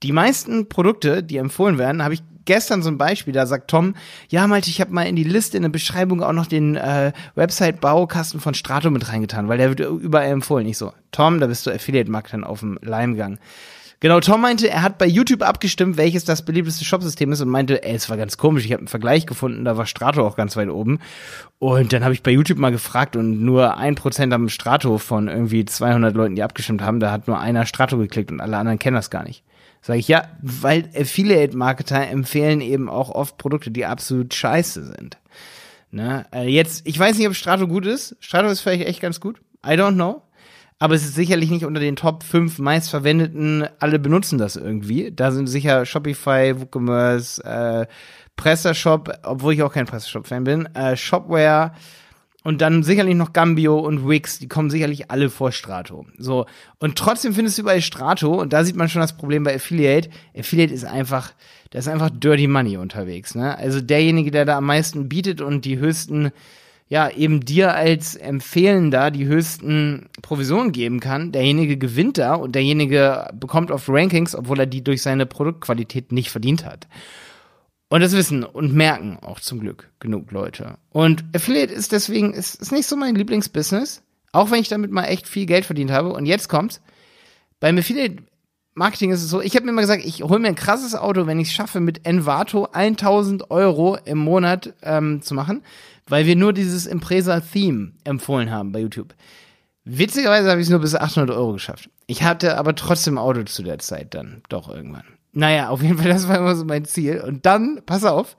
Die 0.03 0.12
meisten 0.12 0.69
Produkte, 0.69 1.24
die 1.24 1.38
empfohlen 1.38 1.77
werden, 1.77 2.03
habe 2.03 2.13
ich 2.13 2.24
gestern 2.45 2.83
so 2.83 2.89
ein 2.89 2.97
Beispiel, 2.97 3.33
da 3.33 3.45
sagt 3.45 3.69
Tom, 3.69 3.95
ja 4.30 4.47
Malte, 4.47 4.69
ich 4.69 4.80
habe 4.80 4.94
mal 4.94 5.07
in 5.07 5.15
die 5.15 5.24
Liste 5.24 5.57
in 5.57 5.63
der 5.63 5.69
Beschreibung 5.69 6.21
auch 6.21 6.33
noch 6.33 6.45
den 6.45 6.75
äh, 6.75 7.12
Website-Baukasten 7.36 8.39
von 8.39 8.53
Strato 8.53 8.92
mit 8.92 9.09
reingetan, 9.09 9.47
weil 9.47 9.57
der 9.57 9.69
wird 9.69 9.80
überall 9.80 10.27
empfohlen. 10.27 10.68
Ich 10.68 10.77
so, 10.77 10.94
Tom, 11.12 11.39
da 11.39 11.47
bist 11.47 11.65
du 11.65 11.71
Affiliate-Marketer 11.71 12.47
auf 12.47 12.59
dem 12.59 12.77
Leimgang. 12.81 13.39
Genau, 14.01 14.19
Tom 14.19 14.42
meinte, 14.42 14.69
er 14.69 14.83
hat 14.83 14.97
bei 14.97 15.07
YouTube 15.07 15.42
abgestimmt, 15.42 15.98
welches 15.98 16.25
das 16.25 16.44
beliebteste 16.44 16.83
Shopsystem 16.83 17.31
ist 17.31 17.41
und 17.41 17.50
meinte, 17.50 17.81
ey, 17.83 17.95
es 17.95 18.09
war 18.09 18.18
ganz 18.18 18.38
komisch, 18.38 18.65
ich 18.65 18.71
habe 18.71 18.81
einen 18.81 18.88
Vergleich 18.88 19.25
gefunden, 19.25 19.63
da 19.63 19.77
war 19.77 19.86
Strato 19.86 20.27
auch 20.27 20.36
ganz 20.36 20.57
weit 20.57 20.69
oben. 20.69 21.00
Und 21.59 21.94
dann 21.94 22.03
habe 22.03 22.13
ich 22.13 22.21
bei 22.21 22.31
YouTube 22.31 22.59
mal 22.59 22.71
gefragt 22.71 23.15
und 23.15 23.41
nur 23.41 23.77
ein 23.77 23.95
Prozent 23.95 24.33
am 24.33 24.50
Strato 24.50 24.98
von 24.98 25.30
irgendwie 25.30 25.63
200 25.63 26.13
Leuten, 26.13 26.36
die 26.36 26.44
abgestimmt 26.44 26.81
haben, 26.81 27.00
da 27.00 27.12
hat 27.12 27.27
nur 27.27 27.39
einer 27.39 27.65
Strato 27.65 27.98
geklickt 27.98 28.31
und 28.31 28.41
alle 28.41 28.57
anderen 28.57 28.80
kennen 28.80 28.95
das 28.95 29.09
gar 29.09 29.24
nicht. 29.24 29.44
Sag 29.86 29.98
ich, 30.00 30.08
ja, 30.08 30.30
weil 30.42 30.90
Affiliate-Marketer 30.96 32.08
empfehlen 32.08 32.60
eben 32.60 32.90
auch 32.90 33.12
oft 33.12 33.38
Produkte, 33.38 33.70
die 33.70 33.86
absolut 33.86 34.34
scheiße 34.34 34.84
sind. 34.84 35.20
Ne? 35.92 36.26
Äh, 36.34 36.50
jetzt, 36.50 36.88
ich 36.88 36.98
weiß 36.98 37.16
nicht, 37.16 37.28
ob 37.28 37.36
Strato 37.36 37.68
gut 37.68 37.86
ist. 37.86 38.18
Strato 38.20 38.48
ist 38.48 38.62
vielleicht 38.62 38.88
echt 38.88 39.00
ganz 39.00 39.20
gut. 39.20 39.40
I 39.64 39.74
don't 39.74 39.94
know. 39.94 40.24
Aber 40.80 40.96
es 40.96 41.06
ist 41.06 41.14
sicherlich 41.14 41.52
nicht 41.52 41.66
unter 41.66 41.80
den 41.80 41.96
Top 41.96 42.24
5 42.24 42.58
meistverwendeten. 42.58 43.68
Alle 43.78 44.00
benutzen 44.00 44.40
das 44.40 44.56
irgendwie. 44.56 45.12
Da 45.12 45.32
sind 45.32 45.46
sicher 45.46 45.86
Shopify, 45.86 46.60
WooCommerce, 46.60 47.44
äh, 47.44 47.86
PrestaShop, 48.38 49.20
obwohl 49.22 49.54
ich 49.54 49.62
auch 49.62 49.72
kein 49.72 49.86
PrestaShop-Fan 49.86 50.46
bin, 50.46 50.66
äh, 50.74 50.98
Shopware, 50.98 51.74
und 52.45 52.62
dann 52.62 52.83
sicherlich 52.83 53.15
noch 53.15 53.33
Gambio 53.33 53.80
und 53.80 54.07
Wix, 54.07 54.38
die 54.38 54.47
kommen 54.47 54.69
sicherlich 54.69 55.09
alle 55.09 55.31
vor 55.31 55.51
Strato. 55.51 56.06
So. 56.19 56.45
Und 56.77 56.95
trotzdem 56.95 57.33
findest 57.33 57.57
du 57.57 57.63
überall 57.63 57.81
Strato 57.81 58.39
und 58.39 58.53
da 58.53 58.63
sieht 58.63 58.75
man 58.75 58.88
schon 58.88 59.01
das 59.01 59.18
Problem 59.18 59.44
bei 59.44 59.56
Affiliate. 59.56 60.12
Affiliate 60.38 60.71
ist 60.71 60.86
einfach, 60.86 61.33
da 61.71 61.80
ist 61.80 61.88
einfach 61.88 62.12
Dirty 62.12 62.45
Money 62.45 62.77
unterwegs, 62.77 63.33
ne? 63.33 63.57
Also 63.57 63.81
derjenige, 63.81 64.30
der 64.30 64.45
da 64.45 64.57
am 64.57 64.65
meisten 64.68 65.09
bietet 65.09 65.42
und 65.42 65.65
die 65.65 65.80
höchsten, 65.80 66.31
ja, 66.88 67.09
eben 67.09 67.39
dir 67.39 67.74
als 67.74 68.15
Empfehlender 68.15 69.09
die 69.09 69.25
höchsten 69.25 70.06
Provisionen 70.21 70.71
geben 70.71 71.00
kann, 71.00 71.31
derjenige 71.31 71.77
gewinnt 71.77 72.19
da 72.19 72.36
und 72.36 72.53
derjenige 72.53 73.27
bekommt 73.33 73.71
oft 73.71 73.89
Rankings, 73.89 74.36
obwohl 74.36 74.59
er 74.59 74.68
die 74.68 74.83
durch 74.83 75.01
seine 75.01 75.25
Produktqualität 75.25 76.12
nicht 76.12 76.30
verdient 76.30 76.63
hat. 76.63 76.88
Und 77.90 78.02
das 78.02 78.14
wissen 78.14 78.44
und 78.44 78.74
merken 78.74 79.20
auch 79.22 79.40
zum 79.40 79.60
Glück 79.60 79.92
genug 80.00 80.32
Leute. 80.32 80.78
Und 80.90 81.24
Affiliate 81.36 81.74
ist 81.74 81.92
deswegen, 81.92 82.34
ist, 82.34 82.56
ist 82.56 82.72
nicht 82.72 82.88
so 82.88 82.96
mein 82.96 83.16
Lieblingsbusiness, 83.16 84.02
auch 84.32 84.52
wenn 84.52 84.60
ich 84.60 84.70
damit 84.70 84.92
mal 84.92 85.06
echt 85.06 85.28
viel 85.28 85.46
Geld 85.46 85.66
verdient 85.66 85.92
habe. 85.92 86.12
Und 86.14 86.26
jetzt 86.26 86.50
kommt's. 86.50 86.82
Beim 87.60 87.78
Affiliate 87.78 88.24
Marketing 88.74 89.12
ist 89.12 89.24
es 89.24 89.30
so, 89.30 89.40
ich 89.40 89.56
habe 89.56 89.66
mir 89.66 89.72
immer 89.72 89.82
gesagt, 89.82 90.04
ich 90.04 90.22
hole 90.22 90.40
mir 90.40 90.50
ein 90.50 90.56
krasses 90.56 90.96
Auto, 90.96 91.28
wenn 91.28 91.40
ich 91.40 91.48
es 91.48 91.54
schaffe, 91.54 91.80
mit 91.80 92.06
Envato 92.06 92.68
1000 92.74 93.50
Euro 93.50 93.98
im 94.04 94.18
Monat 94.18 94.74
ähm, 94.82 95.22
zu 95.22 95.34
machen, 95.34 95.63
weil 96.08 96.25
wir 96.25 96.36
nur 96.36 96.51
dieses 96.51 96.86
Impresa-Theme 96.86 97.94
empfohlen 98.04 98.51
haben 98.51 98.74
bei 98.74 98.80
YouTube. 98.80 99.13
Witzigerweise 99.86 100.50
habe 100.50 100.60
ich 100.60 100.68
es 100.68 100.72
nur 100.72 100.80
bis 100.80 100.94
800 100.94 101.34
Euro 101.34 101.54
geschafft. 101.54 101.89
Ich 102.08 102.24
hatte 102.24 102.58
aber 102.58 102.75
trotzdem 102.75 103.18
Auto 103.18 103.44
zu 103.44 103.63
der 103.63 103.80
Zeit 103.80 104.13
dann, 104.13 104.42
doch 104.50 104.68
irgendwann. 104.68 105.06
Naja, 105.36 105.70
auf 105.70 105.84
jeden 105.84 105.98
Fall, 105.98 106.10
das 106.10 106.27
war 106.27 106.38
immer 106.38 106.56
so 106.56 106.65
mein 106.65 106.86
Ziel. 106.86 107.22
Und 107.22 107.46
dann, 107.46 107.82
pass 107.86 108.06
auf, 108.06 108.38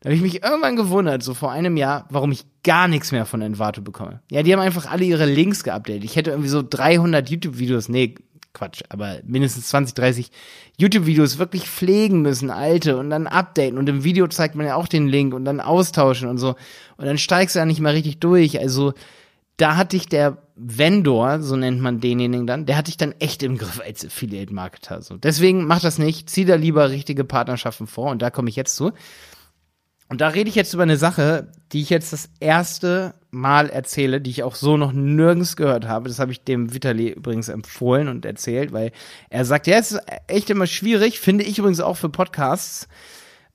da 0.00 0.08
habe 0.08 0.14
ich 0.14 0.22
mich 0.22 0.44
irgendwann 0.44 0.76
gewundert, 0.76 1.22
so 1.24 1.34
vor 1.34 1.50
einem 1.50 1.76
Jahr, 1.76 2.06
warum 2.08 2.30
ich 2.30 2.46
gar 2.62 2.86
nichts 2.86 3.10
mehr 3.10 3.26
von 3.26 3.42
Envato 3.42 3.82
bekomme. 3.82 4.20
Ja, 4.30 4.44
die 4.44 4.52
haben 4.52 4.60
einfach 4.60 4.88
alle 4.88 5.04
ihre 5.04 5.26
Links 5.26 5.64
geupdatet. 5.64 6.04
Ich 6.04 6.14
hätte 6.14 6.30
irgendwie 6.30 6.48
so 6.48 6.62
300 6.62 7.28
YouTube-Videos, 7.28 7.88
nee, 7.88 8.14
Quatsch, 8.52 8.82
aber 8.88 9.18
mindestens 9.24 9.68
20, 9.68 9.94
30 9.94 10.30
YouTube-Videos 10.78 11.38
wirklich 11.38 11.68
pflegen 11.68 12.22
müssen, 12.22 12.50
alte, 12.50 12.96
und 12.96 13.10
dann 13.10 13.26
updaten. 13.26 13.76
Und 13.76 13.88
im 13.88 14.04
Video 14.04 14.28
zeigt 14.28 14.54
man 14.54 14.66
ja 14.66 14.76
auch 14.76 14.86
den 14.86 15.08
Link 15.08 15.34
und 15.34 15.44
dann 15.44 15.60
austauschen 15.60 16.28
und 16.28 16.38
so. 16.38 16.54
Und 16.96 17.06
dann 17.06 17.18
steigst 17.18 17.56
du 17.56 17.58
ja 17.58 17.66
nicht 17.66 17.80
mal 17.80 17.92
richtig 17.92 18.20
durch. 18.20 18.60
Also, 18.60 18.94
da 19.56 19.76
hatte 19.76 19.96
ich 19.96 20.08
der 20.08 20.38
Vendor, 20.54 21.40
so 21.42 21.56
nennt 21.56 21.80
man 21.80 22.00
denjenigen 22.00 22.46
dann, 22.46 22.66
der 22.66 22.76
hatte 22.76 22.90
ich 22.90 22.96
dann 22.96 23.12
echt 23.18 23.42
im 23.42 23.58
Griff 23.58 23.80
als 23.80 24.04
Affiliate-Marketer. 24.04 25.02
So. 25.02 25.16
Deswegen 25.16 25.66
mach 25.66 25.80
das 25.80 25.98
nicht, 25.98 26.30
zieh 26.30 26.44
da 26.44 26.54
lieber 26.54 26.90
richtige 26.90 27.24
Partnerschaften 27.24 27.86
vor 27.86 28.10
und 28.10 28.22
da 28.22 28.30
komme 28.30 28.48
ich 28.48 28.56
jetzt 28.56 28.76
zu. 28.76 28.92
Und 30.08 30.20
da 30.20 30.28
rede 30.28 30.48
ich 30.48 30.54
jetzt 30.54 30.72
über 30.72 30.84
eine 30.84 30.96
Sache, 30.96 31.48
die 31.72 31.80
ich 31.80 31.90
jetzt 31.90 32.12
das 32.12 32.30
erste 32.38 33.14
Mal 33.30 33.68
erzähle, 33.68 34.20
die 34.20 34.30
ich 34.30 34.44
auch 34.44 34.54
so 34.54 34.76
noch 34.76 34.92
nirgends 34.92 35.56
gehört 35.56 35.88
habe. 35.88 36.08
Das 36.08 36.20
habe 36.20 36.30
ich 36.30 36.44
dem 36.44 36.72
Vitali 36.72 37.10
übrigens 37.10 37.48
empfohlen 37.48 38.08
und 38.08 38.24
erzählt, 38.24 38.72
weil 38.72 38.92
er 39.30 39.44
sagt, 39.44 39.66
ja, 39.66 39.78
es 39.78 39.92
ist 39.92 40.00
echt 40.28 40.48
immer 40.48 40.66
schwierig, 40.66 41.18
finde 41.18 41.44
ich 41.44 41.58
übrigens 41.58 41.80
auch 41.80 41.96
für 41.96 42.08
Podcasts, 42.08 42.88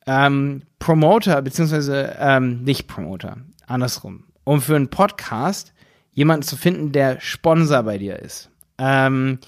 ähm, 0.05 0.63
Promoter, 0.77 1.41
beziehungsweise 1.41 2.17
ähm, 2.19 2.63
nicht 2.63 2.87
Promoter, 2.87 3.37
andersrum. 3.65 4.25
Um 4.43 4.61
für 4.61 4.75
einen 4.75 4.89
Podcast 4.89 5.73
jemanden 6.13 6.43
zu 6.43 6.57
finden, 6.57 6.91
der 6.91 7.19
Sponsor 7.19 7.83
bei 7.83 7.97
dir 7.97 8.19
ist. 8.19 8.49
Ähm, 8.77 9.39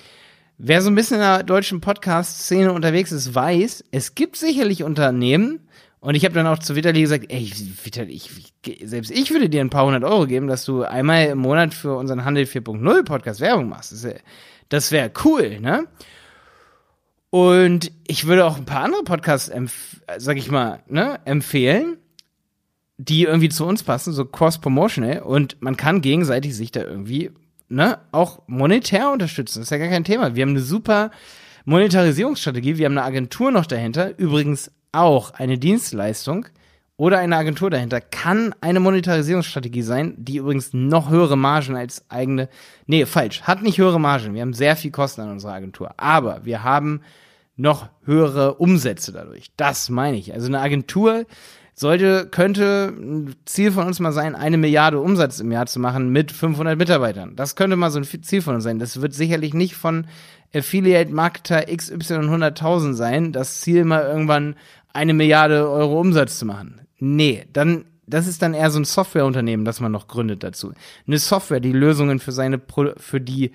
wer 0.58 0.82
so 0.82 0.90
ein 0.90 0.96
bisschen 0.96 1.16
in 1.18 1.22
der 1.24 1.44
deutschen 1.44 1.82
Podcast-Szene 1.82 2.72
unterwegs 2.72 3.12
ist, 3.12 3.36
weiß, 3.36 3.86
es 3.92 4.16
gibt 4.16 4.36
sicherlich 4.36 4.84
Unternehmen, 4.84 5.68
und 6.04 6.16
ich 6.16 6.26
habe 6.26 6.36
dann 6.36 6.48
auch 6.48 6.60
zu 6.60 6.76
Vitali 6.76 7.00
gesagt, 7.00 7.28
ey, 7.30 7.50
Vitali, 7.82 8.12
ich, 8.12 8.30
selbst 8.84 9.10
ich 9.10 9.32
würde 9.32 9.48
dir 9.48 9.62
ein 9.62 9.70
paar 9.70 9.86
hundert 9.86 10.04
Euro 10.04 10.28
geben, 10.28 10.48
dass 10.48 10.66
du 10.66 10.84
einmal 10.84 11.28
im 11.28 11.38
Monat 11.38 11.74
für 11.74 11.96
unseren 11.96 12.26
Handel 12.26 12.44
4.0 12.44 13.04
Podcast 13.06 13.40
Werbung 13.40 13.70
machst. 13.70 13.94
Das 14.68 14.92
wäre 14.92 15.06
wär 15.06 15.12
cool, 15.24 15.62
ne? 15.62 15.88
Und 17.30 17.94
ich 18.06 18.28
würde 18.28 18.46
auch 18.46 18.58
ein 18.58 18.66
paar 18.66 18.84
andere 18.84 19.04
Podcasts, 19.04 19.50
sag 20.18 20.36
ich 20.36 20.52
mal, 20.52 20.84
ne, 20.88 21.22
empfehlen, 21.24 21.96
die 22.98 23.24
irgendwie 23.24 23.50
zu 23.50 23.66
uns 23.66 23.84
passen, 23.84 24.14
so 24.14 24.26
cross-promotional. 24.26 25.22
Und 25.22 25.62
man 25.62 25.78
kann 25.78 26.02
gegenseitig 26.02 26.56
sich 26.56 26.72
da 26.72 26.82
irgendwie, 26.82 27.32
ne, 27.70 28.00
auch 28.12 28.42
monetär 28.48 29.12
unterstützen. 29.12 29.60
Das 29.60 29.68
ist 29.68 29.72
ja 29.72 29.78
gar 29.78 29.90
kein 29.90 30.04
Thema. 30.04 30.36
Wir 30.36 30.44
haben 30.44 30.52
eine 30.52 30.62
super 30.62 31.12
Monetarisierungsstrategie. 31.66 32.78
Wir 32.78 32.86
haben 32.86 32.98
eine 32.98 33.08
Agentur 33.08 33.52
noch 33.52 33.66
dahinter. 33.66 34.18
Übrigens 34.18 34.72
auch 34.92 35.32
eine 35.32 35.58
Dienstleistung 35.58 36.46
oder 36.96 37.18
eine 37.18 37.36
Agentur 37.36 37.70
dahinter 37.70 38.00
kann 38.02 38.54
eine 38.62 38.80
Monetarisierungsstrategie 38.80 39.82
sein, 39.82 40.14
die 40.18 40.38
übrigens 40.38 40.74
noch 40.74 41.10
höhere 41.10 41.38
Margen 41.38 41.76
als 41.76 42.10
eigene, 42.10 42.50
nee, 42.86 43.06
falsch, 43.06 43.42
hat 43.42 43.64
nicht 43.64 43.80
höhere 43.80 44.00
Margen. 44.00 44.36
Wir 44.36 44.42
haben 44.42 44.54
sehr 44.54 44.76
viel 44.76 44.92
Kosten 44.92 45.22
an 45.22 45.32
unserer 45.32 45.54
Agentur, 45.54 45.96
aber 45.98 46.46
wir 46.46 46.64
haben 46.64 47.02
noch 47.56 47.90
höhere 48.06 48.56
Umsätze 48.56 49.12
dadurch. 49.12 49.52
Das 49.58 49.90
meine 49.90 50.18
ich. 50.18 50.34
Also 50.34 50.48
eine 50.48 50.60
Agentur 50.60 51.26
sollte, 51.76 52.28
könnte 52.30 52.94
ein 52.96 53.36
Ziel 53.46 53.72
von 53.72 53.88
uns 53.88 54.00
mal 54.00 54.12
sein, 54.12 54.36
eine 54.36 54.58
Milliarde 54.58 55.00
Umsatz 55.00 55.40
im 55.40 55.52
Jahr 55.52 55.66
zu 55.66 55.80
machen 55.80 56.10
mit 56.10 56.32
500 56.32 56.78
Mitarbeitern. 56.78 57.36
Das 57.36 57.56
könnte 57.56 57.76
mal 57.76 57.92
so 57.92 58.00
ein 58.00 58.04
Ziel 58.04 58.42
von 58.42 58.56
uns 58.56 58.64
sein. 58.64 58.80
Das 58.80 59.02
wird 59.02 59.14
sicherlich 59.14 59.54
nicht 59.54 59.76
von 59.76 60.06
Affiliate-Marketer 60.54 61.66
XY 61.76 62.14
100.000 62.14 62.94
sein, 62.94 63.32
das 63.32 63.62
Ziel 63.62 63.86
mal 63.86 64.04
irgendwann 64.04 64.56
eine 64.94 65.14
Milliarde 65.14 65.70
Euro 65.70 66.00
Umsatz 66.00 66.38
zu 66.38 66.46
machen. 66.46 66.82
Nee, 67.00 67.46
dann, 67.52 67.86
das 68.06 68.28
ist 68.28 68.42
dann 68.44 68.54
eher 68.54 68.70
so 68.70 68.80
ein 68.80 68.86
Softwareunternehmen, 68.86 69.66
das 69.66 69.80
man 69.80 69.92
noch 69.92 70.08
gründet 70.08 70.44
dazu. 70.44 70.74
Eine 71.08 71.18
Software, 71.18 71.60
die 71.60 71.72
Lösungen 71.72 72.20
für 72.20 72.32
seine, 72.32 72.62
für 72.98 73.20
die 73.20 73.52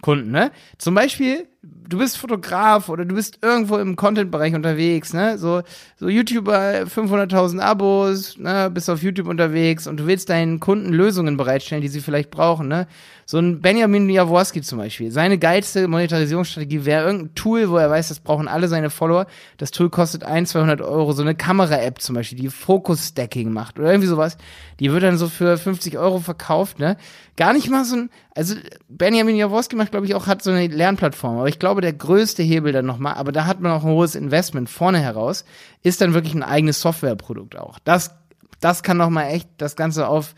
Kunden, 0.00 0.30
ne? 0.30 0.52
Zum 0.78 0.94
Beispiel, 0.94 1.46
du 1.88 1.98
bist 1.98 2.18
Fotograf 2.18 2.88
oder 2.88 3.04
du 3.04 3.14
bist 3.14 3.38
irgendwo 3.42 3.78
im 3.78 3.96
Content-Bereich 3.96 4.54
unterwegs, 4.54 5.12
ne? 5.12 5.38
So, 5.38 5.62
so 5.96 6.08
YouTuber, 6.08 6.84
500.000 6.84 7.60
Abos, 7.60 8.36
ne? 8.38 8.70
Bist 8.72 8.90
auf 8.90 9.02
YouTube 9.02 9.28
unterwegs 9.28 9.86
und 9.86 9.98
du 9.98 10.06
willst 10.06 10.28
deinen 10.28 10.60
Kunden 10.60 10.92
Lösungen 10.92 11.36
bereitstellen, 11.36 11.82
die 11.82 11.88
sie 11.88 12.00
vielleicht 12.00 12.30
brauchen, 12.30 12.68
ne? 12.68 12.86
So 13.30 13.38
ein 13.38 13.60
Benjamin 13.60 14.08
Jaworski 14.08 14.62
zum 14.62 14.78
Beispiel. 14.78 15.10
Seine 15.10 15.38
geilste 15.38 15.86
Monetarisierungsstrategie 15.86 16.86
wäre 16.86 17.04
irgendein 17.04 17.34
Tool, 17.34 17.68
wo 17.68 17.76
er 17.76 17.90
weiß, 17.90 18.08
das 18.08 18.20
brauchen 18.20 18.48
alle 18.48 18.68
seine 18.68 18.88
Follower. 18.88 19.26
Das 19.58 19.70
Tool 19.70 19.90
kostet 19.90 20.24
1, 20.24 20.48
200 20.48 20.80
Euro. 20.80 21.12
So 21.12 21.20
eine 21.20 21.34
Kamera-App 21.34 22.00
zum 22.00 22.14
Beispiel, 22.14 22.38
die 22.38 22.48
Focus-Stacking 22.48 23.52
macht 23.52 23.78
oder 23.78 23.90
irgendwie 23.90 24.08
sowas. 24.08 24.38
Die 24.80 24.90
wird 24.90 25.02
dann 25.02 25.18
so 25.18 25.28
für 25.28 25.58
50 25.58 25.98
Euro 25.98 26.20
verkauft, 26.20 26.78
ne? 26.78 26.96
Gar 27.36 27.52
nicht 27.52 27.68
mal 27.68 27.84
so 27.84 27.96
ein, 27.96 28.10
also 28.34 28.54
Benjamin 28.88 29.36
Jaworski 29.36 29.76
macht, 29.76 29.90
glaube 29.90 30.06
ich, 30.06 30.14
auch, 30.14 30.26
hat 30.26 30.42
so 30.42 30.50
eine 30.50 30.66
Lernplattform. 30.66 31.36
Aber 31.36 31.48
ich 31.48 31.57
glaube, 31.58 31.80
der 31.80 31.92
größte 31.92 32.42
Hebel 32.42 32.72
dann 32.72 32.86
nochmal, 32.86 33.14
aber 33.14 33.32
da 33.32 33.46
hat 33.46 33.60
man 33.60 33.72
auch 33.72 33.84
ein 33.84 33.90
hohes 33.90 34.14
Investment 34.14 34.68
vorne 34.70 35.00
heraus, 35.00 35.44
ist 35.82 36.00
dann 36.00 36.14
wirklich 36.14 36.34
ein 36.34 36.42
eigenes 36.42 36.80
Softwareprodukt 36.80 37.56
auch. 37.56 37.78
Das, 37.80 38.14
das 38.60 38.82
kann 38.82 38.96
nochmal 38.96 39.32
echt 39.32 39.48
das 39.58 39.76
Ganze 39.76 40.08
auf 40.08 40.34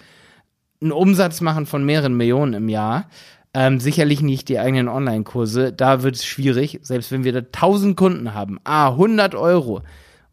einen 0.81 0.93
Umsatz 0.93 1.41
machen 1.41 1.67
von 1.67 1.85
mehreren 1.85 2.17
Millionen 2.17 2.55
im 2.55 2.69
Jahr. 2.69 3.09
Ähm, 3.53 3.81
sicherlich 3.81 4.23
nicht 4.23 4.49
die 4.49 4.59
eigenen 4.59 4.89
Online-Kurse. 4.89 5.73
Da 5.73 6.03
wird 6.03 6.17
es 6.17 6.25
schwierig, 6.25 6.79
selbst 6.83 7.11
wenn 7.11 7.25
wir 7.25 7.33
da 7.33 7.41
1000 7.41 7.97
Kunden 7.97 8.35
haben. 8.35 8.61
Ah, 8.65 8.91
100 8.91 9.35
Euro. 9.35 9.83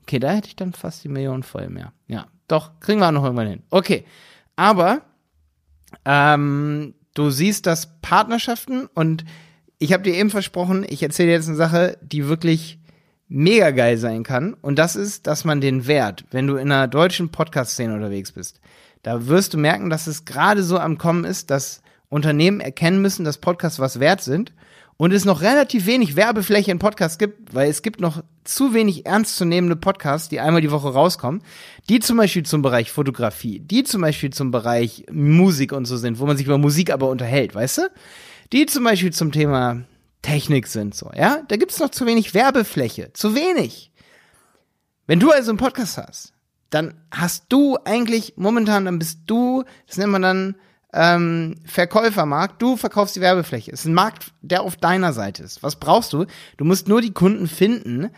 Okay, 0.03 0.20
da 0.20 0.32
hätte 0.32 0.48
ich 0.48 0.56
dann 0.56 0.74
fast 0.74 1.03
die 1.03 1.10
Millionen 1.10 1.44
voll 1.44 1.70
mehr. 1.70 1.94
Ja, 2.08 2.27
doch, 2.48 2.79
kriegen 2.79 3.00
wir 3.00 3.08
auch 3.08 3.12
noch 3.12 3.24
irgendwann 3.24 3.48
hin. 3.48 3.63
Okay, 3.72 4.06
aber 4.56 5.01
ähm, 6.06 6.94
du 7.13 7.29
siehst 7.29 7.65
das 7.65 8.00
Partnerschaften 8.01 8.88
und 8.94 9.25
ich 9.80 9.94
habe 9.94 10.04
dir 10.04 10.16
eben 10.16 10.30
versprochen, 10.30 10.86
ich 10.88 11.04
erzähle 11.04 11.32
jetzt 11.32 11.48
eine 11.48 11.58
Sache, 11.58 11.98
die 12.02 12.28
wirklich 12.28 12.80
mega 13.28 13.72
geil 13.72 13.98
sein 13.98 14.24
kann. 14.24 14.54
Und 14.54 14.80
das 14.80 14.96
ist, 14.96 15.28
dass 15.28 15.46
man 15.46 15.62
den 15.62 15.88
Wert, 15.88 16.26
wenn 16.32 16.48
du 16.48 16.56
in 16.56 16.72
einer 16.72 16.88
deutschen 16.88 17.30
Podcast-Szene 17.30 17.94
unterwegs 17.94 18.32
bist, 18.32 18.60
da 19.04 19.28
wirst 19.28 19.54
du 19.54 19.58
merken, 19.58 19.90
dass 19.90 20.08
es 20.08 20.26
gerade 20.26 20.64
so 20.64 20.80
am 20.80 20.98
Kommen 20.98 21.24
ist, 21.24 21.52
dass 21.52 21.82
Unternehmen 22.10 22.60
erkennen 22.60 23.02
müssen, 23.02 23.26
dass 23.26 23.38
Podcasts 23.38 23.80
was 23.80 24.00
wert 24.00 24.22
sind 24.22 24.54
und 24.98 25.14
es 25.14 25.26
noch 25.26 25.42
relativ 25.42 25.86
wenig 25.86 26.16
Werbefläche 26.16 26.72
in 26.72 26.80
Podcasts 26.80 27.18
gibt, 27.18 27.54
weil 27.54 27.70
es 27.70 27.84
gibt 27.84 28.02
noch 28.02 28.24
zu 28.44 28.74
wenig 28.74 29.06
ernstzunehmende 29.06 29.76
Podcasts, 29.76 30.30
die 30.30 30.40
einmal 30.40 30.62
die 30.62 30.72
Woche 30.72 30.90
rauskommen, 30.90 31.44
die 31.90 32.00
zum 32.00 32.18
Beispiel 32.18 32.44
zum 32.44 32.62
Bereich 32.62 32.92
Fotografie, 32.92 33.60
die 33.60 33.84
zum 33.84 34.02
Beispiel 34.02 34.32
zum 34.32 34.52
Bereich 34.52 35.06
Musik 35.12 35.74
und 35.74 35.86
so 35.86 35.98
sind, 35.98 36.20
wo 36.20 36.26
man 36.26 36.38
sich 36.38 36.48
über 36.48 36.58
Musik 36.58 36.92
aber 36.92 37.10
unterhält, 37.10 37.54
weißt 37.54 37.78
du? 37.78 37.82
Die 38.54 38.66
zum 38.66 38.84
Beispiel 38.84 39.12
zum 39.12 39.32
Thema 39.32 39.84
Technik 40.22 40.68
sind, 40.68 40.96
so, 40.96 41.12
ja? 41.16 41.42
Da 41.48 41.58
gibt's 41.58 41.80
noch 41.80 41.89
zu 41.89 42.06
wenig 42.06 42.34
Werbefläche, 42.34 43.12
zu 43.13 43.36
wenig. 43.36 43.92
Wenn 45.06 45.20
du 45.20 45.32
also 45.32 45.51
einen 45.51 45.58
Podcast 45.58 45.98
hast, 45.98 46.34
dann 46.70 46.94
hast 47.12 47.46
du 47.50 47.77
eigentlich 47.86 48.34
momentan, 48.36 48.86
dann 48.86 49.00
bist 49.00 49.22
du, 49.25 49.63
das 49.88 49.98
nennt 49.98 50.12
man 50.12 50.22
dann 50.22 50.56
ähm, 50.94 51.56
Verkäufermarkt, 51.66 52.62
du 52.62 52.75
verkaufst 52.75 53.16
die 53.16 53.22
Werbefläche. 53.22 53.72
Es 53.72 53.82
ist 53.82 53.86
ein 53.86 53.94
Markt, 53.94 54.34
der 54.42 54.63
auf 54.63 54.75
deiner 54.75 55.13
Seite 55.13 55.44
ist. 55.44 55.63
Was 55.63 55.77
brauchst 55.77 56.13
du? 56.13 56.25
Du 56.58 56.66
musst 56.66 56.88
nur 56.88 57.01
die 57.01 57.13
Kunden 57.13 57.48
finden. 57.48 58.10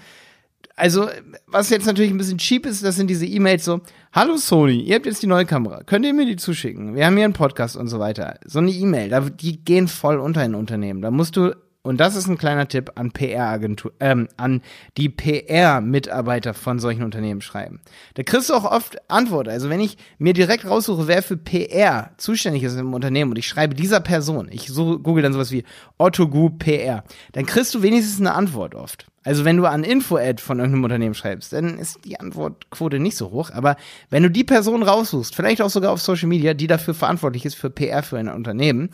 Also, 0.80 1.10
was 1.46 1.70
jetzt 1.70 1.86
natürlich 1.86 2.10
ein 2.10 2.18
bisschen 2.18 2.38
cheap 2.38 2.66
ist, 2.66 2.86
das 2.86 2.96
sind 2.96 3.10
diese 3.10 3.26
E-Mails 3.26 3.66
so, 3.66 3.82
hallo 4.14 4.38
Sony, 4.38 4.80
ihr 4.80 4.96
habt 4.96 5.06
jetzt 5.06 5.22
die 5.22 5.28
neue 5.28 5.46
Kamera, 5.46 5.84
könnt 5.84 6.06
ihr 6.06 6.14
mir 6.14 6.26
die 6.26 6.38
zuschicken? 6.38 6.96
Wir 6.96 7.06
haben 7.06 7.18
hier 7.18 7.26
einen 7.26 7.34
Podcast 7.34 7.76
und 7.76 7.90
so 7.90 8.00
weiter. 8.00 8.40
So 8.46 8.60
eine 8.60 8.72
E-Mail, 8.72 9.30
die 9.32 9.62
gehen 9.62 9.90
voll 9.90 10.20
unter 10.20 10.46
in 10.46 10.56
Unternehmen. 10.56 11.02
Da 11.02 11.12
musst 11.12 11.36
du 11.36 11.54
und 11.90 11.98
das 11.98 12.16
ist 12.16 12.28
ein 12.28 12.38
kleiner 12.38 12.68
Tipp 12.68 12.92
an 12.94 13.12
PR-Agentur, 13.12 13.92
ähm, 14.00 14.28
an 14.38 14.62
die 14.98 15.10
PR-Mitarbeiter 15.10 16.54
von 16.54 16.78
solchen 16.78 17.02
Unternehmen 17.02 17.42
schreiben. 17.42 17.80
Da 18.14 18.22
kriegst 18.22 18.52
du 18.52 18.54
auch 18.54 18.66
oft 18.66 19.10
Antwort. 19.10 19.50
Also 19.50 19.72
wenn 19.72 19.80
ich 19.80 19.98
mir 20.20 20.34
direkt 20.34 20.66
raussuche, 20.66 21.08
wer 21.08 21.24
für 21.24 21.36
PR 21.36 22.12
zuständig 22.18 22.62
ist 22.62 22.78
im 22.78 22.94
Unternehmen 22.94 23.32
und 23.32 23.40
ich 23.40 23.48
schreibe 23.48 23.74
dieser 23.74 24.02
Person, 24.02 24.50
ich 24.52 24.68
so, 24.68 25.00
google 25.00 25.24
dann 25.24 25.34
sowas 25.34 25.52
wie 25.52 25.64
Otto 25.98 26.28
Group 26.28 26.60
PR, 26.60 27.04
dann 27.32 27.48
kriegst 27.48 27.74
du 27.74 27.82
wenigstens 27.82 28.20
eine 28.20 28.36
Antwort 28.36 28.76
oft. 28.76 29.08
Also 29.24 29.44
wenn 29.44 29.58
du 29.58 29.66
an 29.66 29.84
Info-Ad 29.84 30.42
von 30.42 30.60
irgendeinem 30.60 30.86
Unternehmen 30.86 31.16
schreibst, 31.16 31.54
dann 31.54 31.78
ist 31.78 32.06
die 32.06 32.20
Antwortquote 32.20 33.00
nicht 33.00 33.18
so 33.18 33.32
hoch. 33.32 33.52
Aber 33.52 33.76
wenn 34.10 34.24
du 34.24 34.30
die 34.30 34.44
Person 34.44 34.82
raussuchst, 34.82 35.36
vielleicht 35.36 35.62
auch 35.62 35.70
sogar 35.70 35.92
auf 35.92 36.02
Social 36.02 36.30
Media, 36.30 36.54
die 36.54 36.68
dafür 36.68 36.94
verantwortlich 36.94 37.46
ist 37.46 37.56
für 37.56 37.70
PR 37.70 38.02
für 38.02 38.18
ein 38.18 38.30
Unternehmen, 38.30 38.90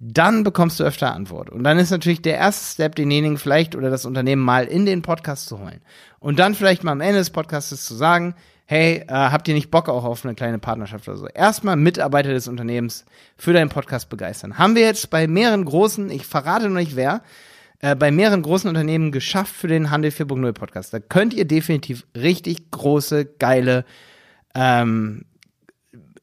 dann 0.00 0.44
bekommst 0.44 0.78
du 0.78 0.84
öfter 0.84 1.12
Antwort. 1.12 1.50
Und 1.50 1.64
dann 1.64 1.78
ist 1.78 1.90
natürlich 1.90 2.22
der 2.22 2.36
erste 2.36 2.74
Step, 2.74 2.94
denjenigen 2.94 3.36
vielleicht 3.36 3.74
oder 3.74 3.90
das 3.90 4.04
Unternehmen 4.04 4.42
mal 4.42 4.64
in 4.64 4.86
den 4.86 5.02
Podcast 5.02 5.46
zu 5.46 5.58
holen. 5.58 5.80
Und 6.20 6.38
dann 6.38 6.54
vielleicht 6.54 6.84
mal 6.84 6.92
am 6.92 7.00
Ende 7.00 7.18
des 7.18 7.30
Podcasts 7.30 7.84
zu 7.84 7.94
sagen, 7.94 8.34
hey, 8.66 9.04
äh, 9.08 9.12
habt 9.12 9.48
ihr 9.48 9.54
nicht 9.54 9.70
Bock 9.70 9.88
auch 9.88 10.04
auf 10.04 10.24
eine 10.24 10.34
kleine 10.34 10.58
Partnerschaft 10.58 11.08
oder 11.08 11.16
so? 11.16 11.26
Erstmal 11.26 11.76
Mitarbeiter 11.76 12.30
des 12.30 12.48
Unternehmens 12.48 13.06
für 13.36 13.52
deinen 13.52 13.70
Podcast 13.70 14.08
begeistern. 14.08 14.58
Haben 14.58 14.76
wir 14.76 14.82
jetzt 14.82 15.10
bei 15.10 15.26
mehreren 15.26 15.64
großen, 15.64 16.10
ich 16.10 16.26
verrate 16.26 16.68
noch 16.68 16.78
nicht 16.78 16.94
wer, 16.94 17.22
äh, 17.80 17.96
bei 17.96 18.10
mehreren 18.10 18.42
großen 18.42 18.68
Unternehmen 18.68 19.10
geschafft 19.10 19.54
für 19.54 19.68
den 19.68 19.90
Handel 19.90 20.10
4.0 20.10 20.52
Podcast. 20.52 20.92
Da 20.92 21.00
könnt 21.00 21.34
ihr 21.34 21.44
definitiv 21.44 22.06
richtig 22.14 22.70
große, 22.70 23.24
geile 23.24 23.84
ähm, 24.54 25.24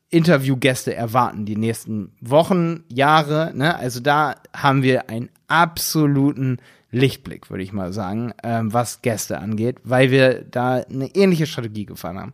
Interviewgäste 0.09 0.95
erwarten 0.95 1.45
die 1.45 1.55
nächsten 1.55 2.13
Wochen, 2.21 2.83
Jahre. 2.89 3.51
Ne? 3.55 3.75
Also 3.75 3.99
da 3.99 4.35
haben 4.55 4.83
wir 4.83 5.09
einen 5.09 5.29
absoluten 5.47 6.57
Lichtblick, 6.91 7.49
würde 7.49 7.63
ich 7.63 7.73
mal 7.73 7.91
sagen, 7.91 8.33
ähm, 8.43 8.71
was 8.71 9.01
Gäste 9.01 9.39
angeht, 9.39 9.77
weil 9.83 10.11
wir 10.11 10.43
da 10.43 10.75
eine 10.75 11.13
ähnliche 11.15 11.47
Strategie 11.47 11.85
gefahren 11.85 12.19
haben. 12.19 12.33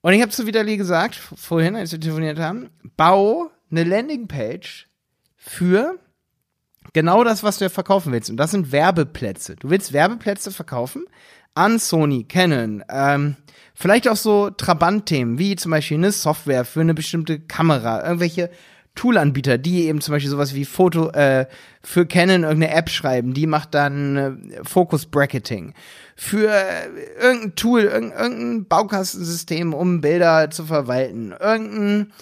Und 0.00 0.12
ich 0.12 0.22
habe 0.22 0.30
zu 0.30 0.46
Vitali 0.46 0.76
gesagt, 0.76 1.14
vorhin, 1.14 1.76
als 1.76 1.92
wir 1.92 2.00
telefoniert 2.00 2.38
haben, 2.38 2.70
bau 2.96 3.50
eine 3.70 3.84
Landingpage 3.84 4.88
für 5.36 5.98
genau 6.92 7.24
das, 7.24 7.42
was 7.42 7.58
du 7.58 7.64
ja 7.64 7.68
verkaufen 7.68 8.12
willst. 8.12 8.30
Und 8.30 8.36
das 8.36 8.50
sind 8.50 8.72
Werbeplätze. 8.72 9.56
Du 9.56 9.70
willst 9.70 9.92
Werbeplätze 9.92 10.50
verkaufen 10.50 11.04
an 11.54 11.78
Sony, 11.78 12.24
Canon, 12.24 12.84
ähm, 12.88 13.36
Vielleicht 13.74 14.08
auch 14.08 14.16
so 14.16 14.50
Trabant-Themen, 14.50 15.38
wie 15.38 15.56
zum 15.56 15.72
Beispiel 15.72 15.96
eine 15.96 16.12
Software 16.12 16.64
für 16.64 16.80
eine 16.80 16.94
bestimmte 16.94 17.40
Kamera, 17.40 18.04
irgendwelche 18.04 18.50
Toolanbieter, 18.94 19.58
die 19.58 19.88
eben 19.88 20.00
zum 20.00 20.12
Beispiel 20.12 20.30
sowas 20.30 20.54
wie 20.54 20.64
Foto 20.64 21.10
äh, 21.10 21.46
für 21.82 22.06
Canon 22.06 22.44
irgendeine 22.44 22.72
App 22.72 22.88
schreiben, 22.88 23.34
die 23.34 23.48
macht 23.48 23.74
dann 23.74 24.16
äh, 24.16 24.32
Focus 24.62 25.06
Bracketing. 25.06 25.74
Für 26.14 26.48
äh, 26.48 26.86
irgendein 27.20 27.56
Tool, 27.56 27.80
irgendein, 27.82 28.22
irgendein 28.22 28.64
Baukastensystem, 28.66 29.74
um 29.74 30.00
Bilder 30.00 30.50
zu 30.50 30.64
verwalten. 30.64 31.32
Irgendein 31.32 32.12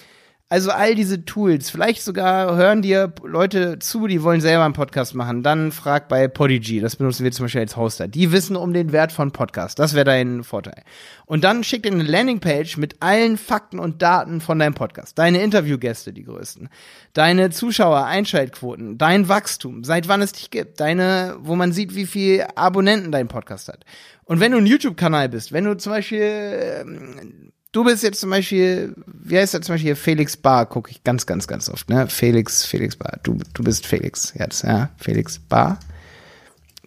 Also 0.52 0.71
all 0.71 0.94
diese 0.94 1.25
Tools, 1.25 1.71
vielleicht 1.71 2.02
sogar 2.02 2.56
hören 2.56 2.82
dir 2.82 3.14
Leute 3.25 3.78
zu, 3.78 4.06
die 4.06 4.23
wollen 4.23 4.42
selber 4.42 4.66
einen 4.66 4.75
Podcast 4.75 5.14
machen. 5.14 5.42
Dann 5.42 5.73
frag 5.73 6.11
bei 6.11 6.28
Podigy, 6.28 6.78
das 6.78 6.97
benutzen 6.97 7.25
wir 7.25 7.32
zum 7.32 7.47
Beispiel 7.47 7.62
als 7.62 7.75
Hoster. 7.78 8.06
Die 8.06 8.32
wissen 8.32 8.56
um 8.56 8.75
den 8.75 8.92
Wert 8.92 9.12
von 9.12 9.32
Podcast. 9.32 9.78
Das 9.78 9.94
wäre 9.94 10.04
dein 10.04 10.44
Vorteil. 10.44 10.82
Und 11.25 11.42
dann 11.42 11.64
schick 11.64 11.85
dir 11.85 11.92
eine 11.92 12.02
Landingpage 12.02 12.76
mit 12.76 12.97
allen 13.00 13.38
Fakten 13.38 13.78
und 13.78 14.02
Daten 14.02 14.42
von 14.42 14.59
deinem 14.59 14.75
Podcast. 14.75 15.18
Deine 15.18 15.40
Interviewgäste, 15.40 16.12
die 16.12 16.25
größten. 16.25 16.68
Deine 17.14 17.49
Zuschauer, 17.49 18.04
Einschaltquoten, 18.04 18.99
dein 18.99 19.30
Wachstum, 19.30 19.85
seit 19.85 20.06
wann 20.06 20.21
es 20.21 20.32
dich 20.32 20.50
gibt. 20.50 20.80
Deine, 20.80 21.38
wo 21.40 21.56
man 21.56 21.73
sieht, 21.73 21.94
wie 21.94 22.04
viel 22.04 22.44
Abonnenten 22.56 23.11
dein 23.11 23.28
Podcast 23.28 23.68
hat. 23.68 23.87
Und 24.25 24.40
wenn 24.40 24.52
du 24.52 24.59
ein 24.59 24.66
YouTube-Kanal 24.66 25.30
bist, 25.30 25.52
wenn 25.52 25.64
du 25.64 25.78
zum 25.78 25.92
Beispiel 25.92 26.21
ähm, 26.21 27.52
du 27.73 27.85
bist 27.85 28.02
jetzt 28.02 28.21
zum 28.21 28.31
Beispiel, 28.31 28.95
wie 29.07 29.38
heißt 29.38 29.55
er 29.55 29.62
zum 29.62 29.75
Beispiel 29.75 29.88
hier, 29.88 29.97
Felix 29.97 30.37
Bar, 30.37 30.67
gucke 30.67 30.91
ich 30.91 31.02
ganz, 31.02 31.26
ganz, 31.26 31.49
ganz 31.49 31.69
oft, 31.69 31.88
ne? 31.88 32.07
Felix, 32.09 32.64
Felix 32.64 32.97
Bar. 32.97 33.19
Du, 33.23 33.38
du 33.55 33.64
bist 33.64 33.87
Felix 33.87 34.33
jetzt, 34.37 34.62
ja? 34.62 34.91
Felix 34.99 35.38
Bar. 35.38 35.81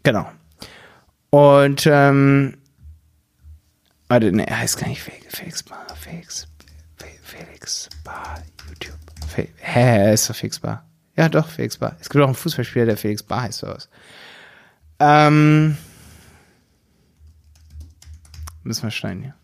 Genau. 0.04 0.30
Und, 1.32 1.86
ähm, 1.88 2.58
warte, 4.08 4.32
ne, 4.32 4.48
er 4.48 4.60
heißt 4.60 4.78
gar 4.78 4.88
nicht 4.88 5.02
Felix, 5.02 5.36
Felix 5.36 5.64
Bar, 5.64 5.86
Felix, 6.00 6.48
Felix 7.24 7.90
Bar, 8.04 8.42
YouTube. 8.68 8.96
Fe 9.28 9.50
Hä, 9.58 9.98
er 9.98 10.14
ist 10.14 10.30
doch 10.30 10.36
Felix 10.36 10.60
Bar. 10.60 10.88
Ja, 11.18 11.28
doch, 11.30 11.50
Felix 11.50 11.78
Bar. 11.78 11.98
Es 12.00 12.10
gibt 12.10 12.22
auch 12.24 12.28
einen 12.28 12.36
Fußballspieler, 12.36 12.86
der 12.86 12.98
Felix 12.98 13.24
Bar 13.24 13.44
heißt, 13.44 13.64
oder 13.64 13.76
was? 13.76 13.90
Ähm, 15.00 15.78
müssen 18.64 18.84
wir 18.84 18.92
schneiden 18.92 19.24
hier. 19.24 19.36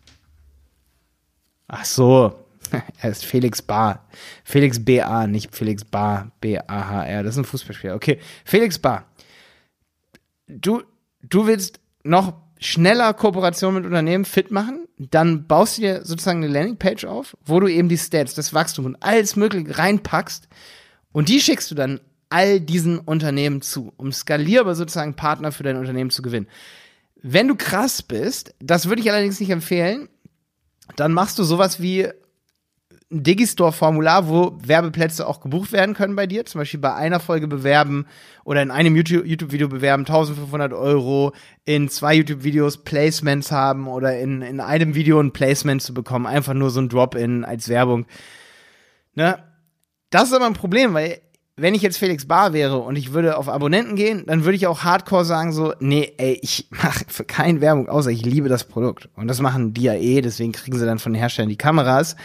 Ach 1.72 1.86
so, 1.86 2.34
er 3.00 3.10
ist 3.10 3.24
Felix 3.24 3.62
Bar. 3.62 4.06
Felix 4.44 4.84
B.A., 4.84 5.26
nicht 5.26 5.56
Felix 5.56 5.84
Bar, 5.84 6.30
B-A-H-R. 6.40 7.22
Das 7.22 7.34
ist 7.34 7.38
ein 7.38 7.44
Fußballspieler. 7.44 7.94
Okay, 7.94 8.20
Felix 8.44 8.78
Bar. 8.78 9.06
Du, 10.46 10.82
du 11.22 11.46
willst 11.46 11.80
noch 12.04 12.34
schneller 12.58 13.14
Kooperation 13.14 13.74
mit 13.74 13.86
Unternehmen 13.86 14.26
fit 14.26 14.50
machen, 14.50 14.86
dann 14.98 15.46
baust 15.46 15.78
du 15.78 15.82
dir 15.82 16.04
sozusagen 16.04 16.44
eine 16.44 16.52
Landingpage 16.52 17.06
auf, 17.06 17.36
wo 17.44 17.58
du 17.58 17.68
eben 17.68 17.88
die 17.88 17.98
Stats, 17.98 18.34
das 18.34 18.52
Wachstum 18.52 18.84
und 18.84 18.96
alles 19.00 19.34
Mögliche 19.34 19.78
reinpackst 19.78 20.48
und 21.10 21.30
die 21.30 21.40
schickst 21.40 21.70
du 21.70 21.74
dann 21.74 22.00
all 22.28 22.60
diesen 22.60 22.98
Unternehmen 22.98 23.62
zu, 23.62 23.92
um 23.96 24.12
skalierbar 24.12 24.74
sozusagen 24.74 25.16
Partner 25.16 25.52
für 25.52 25.64
dein 25.64 25.78
Unternehmen 25.78 26.10
zu 26.10 26.22
gewinnen. 26.22 26.48
Wenn 27.16 27.48
du 27.48 27.56
krass 27.56 28.02
bist, 28.02 28.54
das 28.60 28.88
würde 28.88 29.00
ich 29.00 29.10
allerdings 29.10 29.40
nicht 29.40 29.50
empfehlen, 29.50 30.08
dann 30.96 31.12
machst 31.12 31.38
du 31.38 31.44
sowas 31.44 31.80
wie 31.80 32.08
ein 33.12 33.22
Digistore-Formular, 33.22 34.28
wo 34.28 34.58
Werbeplätze 34.64 35.26
auch 35.26 35.40
gebucht 35.40 35.72
werden 35.72 35.94
können 35.94 36.16
bei 36.16 36.26
dir. 36.26 36.46
Zum 36.46 36.60
Beispiel 36.60 36.80
bei 36.80 36.94
einer 36.94 37.20
Folge 37.20 37.46
bewerben 37.46 38.06
oder 38.44 38.62
in 38.62 38.70
einem 38.70 38.96
YouTube-Video 38.96 39.68
bewerben 39.68 40.02
1500 40.02 40.72
Euro, 40.72 41.32
in 41.64 41.88
zwei 41.88 42.14
YouTube-Videos 42.14 42.84
Placements 42.84 43.52
haben 43.52 43.86
oder 43.86 44.18
in, 44.18 44.40
in 44.40 44.60
einem 44.60 44.94
Video 44.94 45.20
ein 45.20 45.32
Placement 45.32 45.82
zu 45.82 45.92
bekommen. 45.92 46.26
Einfach 46.26 46.54
nur 46.54 46.70
so 46.70 46.80
ein 46.80 46.88
Drop-in 46.88 47.44
als 47.44 47.68
Werbung. 47.68 48.06
Ne? 49.14 49.38
Das 50.10 50.24
ist 50.24 50.34
aber 50.34 50.46
ein 50.46 50.54
Problem, 50.54 50.94
weil 50.94 51.20
wenn 51.56 51.74
ich 51.74 51.82
jetzt 51.82 51.98
Felix 51.98 52.26
Bar 52.26 52.52
wäre 52.52 52.78
und 52.78 52.96
ich 52.96 53.12
würde 53.12 53.36
auf 53.36 53.48
Abonnenten 53.48 53.94
gehen, 53.94 54.24
dann 54.26 54.44
würde 54.44 54.56
ich 54.56 54.66
auch 54.66 54.84
hardcore 54.84 55.24
sagen 55.24 55.52
so, 55.52 55.74
nee, 55.80 56.12
ey, 56.16 56.38
ich 56.40 56.68
mache 56.70 57.04
für 57.08 57.24
keine 57.24 57.60
Werbung, 57.60 57.88
außer 57.88 58.10
ich 58.10 58.24
liebe 58.24 58.48
das 58.48 58.64
Produkt. 58.64 59.08
Und 59.16 59.28
das 59.28 59.40
machen 59.40 59.74
die 59.74 59.82
ja 59.82 59.94
eh, 59.94 60.20
deswegen 60.20 60.52
kriegen 60.52 60.78
sie 60.78 60.86
dann 60.86 60.98
von 60.98 61.12
den 61.12 61.20
Herstellern 61.20 61.50
die 61.50 61.56
Kameras. 61.56 62.16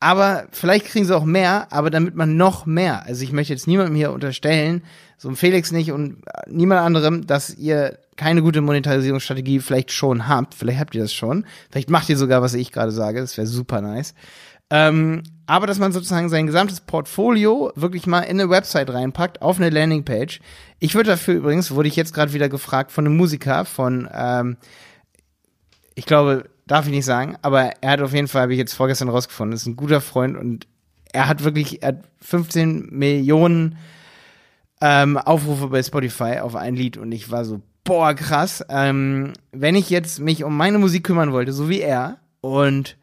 Aber 0.00 0.46
vielleicht 0.52 0.86
kriegen 0.86 1.04
sie 1.04 1.16
auch 1.16 1.24
mehr, 1.24 1.72
aber 1.72 1.90
damit 1.90 2.14
man 2.14 2.36
noch 2.36 2.66
mehr. 2.66 3.04
Also 3.06 3.24
ich 3.24 3.32
möchte 3.32 3.52
jetzt 3.52 3.66
niemandem 3.66 3.96
hier 3.96 4.12
unterstellen, 4.12 4.84
so 5.16 5.28
ein 5.28 5.34
Felix 5.34 5.72
nicht 5.72 5.90
und 5.90 6.22
niemand 6.46 6.80
anderem, 6.80 7.26
dass 7.26 7.52
ihr 7.56 7.98
keine 8.14 8.42
gute 8.42 8.60
Monetarisierungsstrategie 8.60 9.58
vielleicht 9.58 9.90
schon 9.90 10.28
habt. 10.28 10.54
Vielleicht 10.54 10.78
habt 10.78 10.94
ihr 10.94 11.02
das 11.02 11.12
schon. 11.12 11.46
Vielleicht 11.70 11.90
macht 11.90 12.08
ihr 12.08 12.16
sogar, 12.16 12.42
was 12.42 12.54
ich 12.54 12.70
gerade 12.70 12.92
sage. 12.92 13.20
Das 13.20 13.36
wäre 13.36 13.48
super 13.48 13.80
nice. 13.80 14.14
Ähm, 14.70 15.22
aber 15.46 15.66
dass 15.66 15.78
man 15.78 15.92
sozusagen 15.92 16.28
sein 16.28 16.46
gesamtes 16.46 16.80
Portfolio 16.80 17.72
wirklich 17.74 18.06
mal 18.06 18.20
in 18.20 18.38
eine 18.38 18.50
Website 18.50 18.90
reinpackt, 18.90 19.40
auf 19.40 19.56
eine 19.58 19.70
Landingpage. 19.70 20.40
Ich 20.78 20.94
würde 20.94 21.10
dafür 21.10 21.34
übrigens, 21.34 21.70
wurde 21.70 21.88
ich 21.88 21.96
jetzt 21.96 22.12
gerade 22.12 22.34
wieder 22.34 22.50
gefragt 22.50 22.92
von 22.92 23.06
einem 23.06 23.16
Musiker, 23.16 23.64
von, 23.64 24.08
ähm, 24.12 24.58
ich 25.94 26.04
glaube, 26.04 26.50
darf 26.66 26.84
ich 26.84 26.92
nicht 26.92 27.06
sagen, 27.06 27.36
aber 27.40 27.72
er 27.80 27.92
hat 27.92 28.02
auf 28.02 28.12
jeden 28.12 28.28
Fall, 28.28 28.42
habe 28.42 28.52
ich 28.52 28.58
jetzt 28.58 28.74
vorgestern 28.74 29.08
rausgefunden, 29.08 29.56
ist 29.56 29.66
ein 29.66 29.76
guter 29.76 30.02
Freund 30.02 30.36
und 30.36 30.66
er 31.12 31.28
hat 31.28 31.44
wirklich, 31.44 31.82
er 31.82 31.88
hat 31.88 32.04
15 32.20 32.90
Millionen 32.90 33.78
ähm, 34.82 35.16
Aufrufe 35.16 35.68
bei 35.68 35.82
Spotify 35.82 36.40
auf 36.40 36.56
ein 36.56 36.76
Lied 36.76 36.98
und 36.98 37.10
ich 37.10 37.30
war 37.30 37.46
so, 37.46 37.62
boah, 37.84 38.12
krass. 38.12 38.62
Ähm, 38.68 39.32
wenn 39.50 39.74
ich 39.74 39.88
jetzt 39.88 40.20
mich 40.20 40.44
um 40.44 40.54
meine 40.54 40.78
Musik 40.78 41.04
kümmern 41.04 41.32
wollte, 41.32 41.54
so 41.54 41.70
wie 41.70 41.80
er, 41.80 42.18
und 42.42 42.97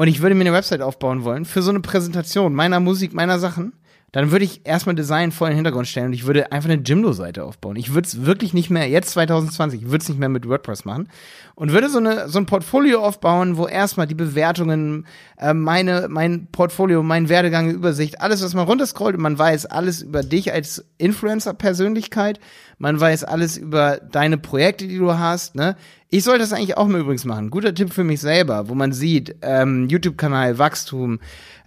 und 0.00 0.08
ich 0.08 0.22
würde 0.22 0.34
mir 0.34 0.40
eine 0.40 0.54
Website 0.54 0.80
aufbauen 0.80 1.24
wollen 1.24 1.44
für 1.44 1.60
so 1.60 1.68
eine 1.68 1.80
Präsentation 1.80 2.54
meiner 2.54 2.80
Musik, 2.80 3.12
meiner 3.12 3.38
Sachen, 3.38 3.74
dann 4.12 4.32
würde 4.32 4.44
ich 4.44 4.62
erstmal 4.64 4.96
Design 4.96 5.30
voll 5.30 5.48
in 5.48 5.52
den 5.52 5.58
Hintergrund 5.58 5.86
stellen 5.86 6.06
und 6.06 6.12
ich 6.12 6.26
würde 6.26 6.50
einfach 6.50 6.68
eine 6.68 6.82
Jimdo-Seite 6.82 7.44
aufbauen. 7.44 7.76
Ich 7.76 7.94
würde 7.94 8.06
es 8.06 8.24
wirklich 8.24 8.54
nicht 8.54 8.70
mehr, 8.70 8.88
jetzt 8.88 9.10
2020, 9.10 9.82
ich 9.82 9.86
würde 9.86 10.02
es 10.02 10.08
nicht 10.08 10.18
mehr 10.18 10.28
mit 10.28 10.48
WordPress 10.48 10.84
machen 10.84 11.08
und 11.54 11.72
würde 11.72 11.88
so, 11.88 11.98
eine, 11.98 12.28
so 12.28 12.38
ein 12.38 12.46
Portfolio 12.46 13.04
aufbauen, 13.04 13.56
wo 13.56 13.66
erstmal 13.66 14.06
die 14.06 14.14
Bewertungen, 14.14 15.06
äh, 15.38 15.54
meine, 15.54 16.06
mein 16.08 16.48
Portfolio, 16.50 17.02
mein 17.02 17.28
Werdegang, 17.28 17.70
Übersicht, 17.70 18.20
alles, 18.20 18.42
was 18.42 18.54
man 18.54 18.66
runterscrollt 18.66 19.14
und 19.14 19.22
man 19.22 19.38
weiß 19.38 19.66
alles 19.66 20.02
über 20.02 20.22
dich 20.22 20.52
als 20.52 20.84
Influencer-Persönlichkeit, 20.98 22.40
man 22.78 22.98
weiß 22.98 23.24
alles 23.24 23.58
über 23.58 23.98
deine 23.98 24.38
Projekte, 24.38 24.88
die 24.88 24.98
du 24.98 25.18
hast, 25.18 25.54
ne? 25.54 25.76
Ich 26.12 26.24
sollte 26.24 26.40
das 26.40 26.52
eigentlich 26.52 26.76
auch 26.76 26.88
mal 26.88 27.02
übrigens 27.02 27.24
machen. 27.24 27.50
Guter 27.50 27.72
Tipp 27.72 27.92
für 27.92 28.02
mich 28.02 28.20
selber, 28.20 28.68
wo 28.68 28.74
man 28.74 28.92
sieht, 28.92 29.36
ähm, 29.42 29.88
YouTube-Kanal, 29.88 30.58
Wachstum, 30.58 31.20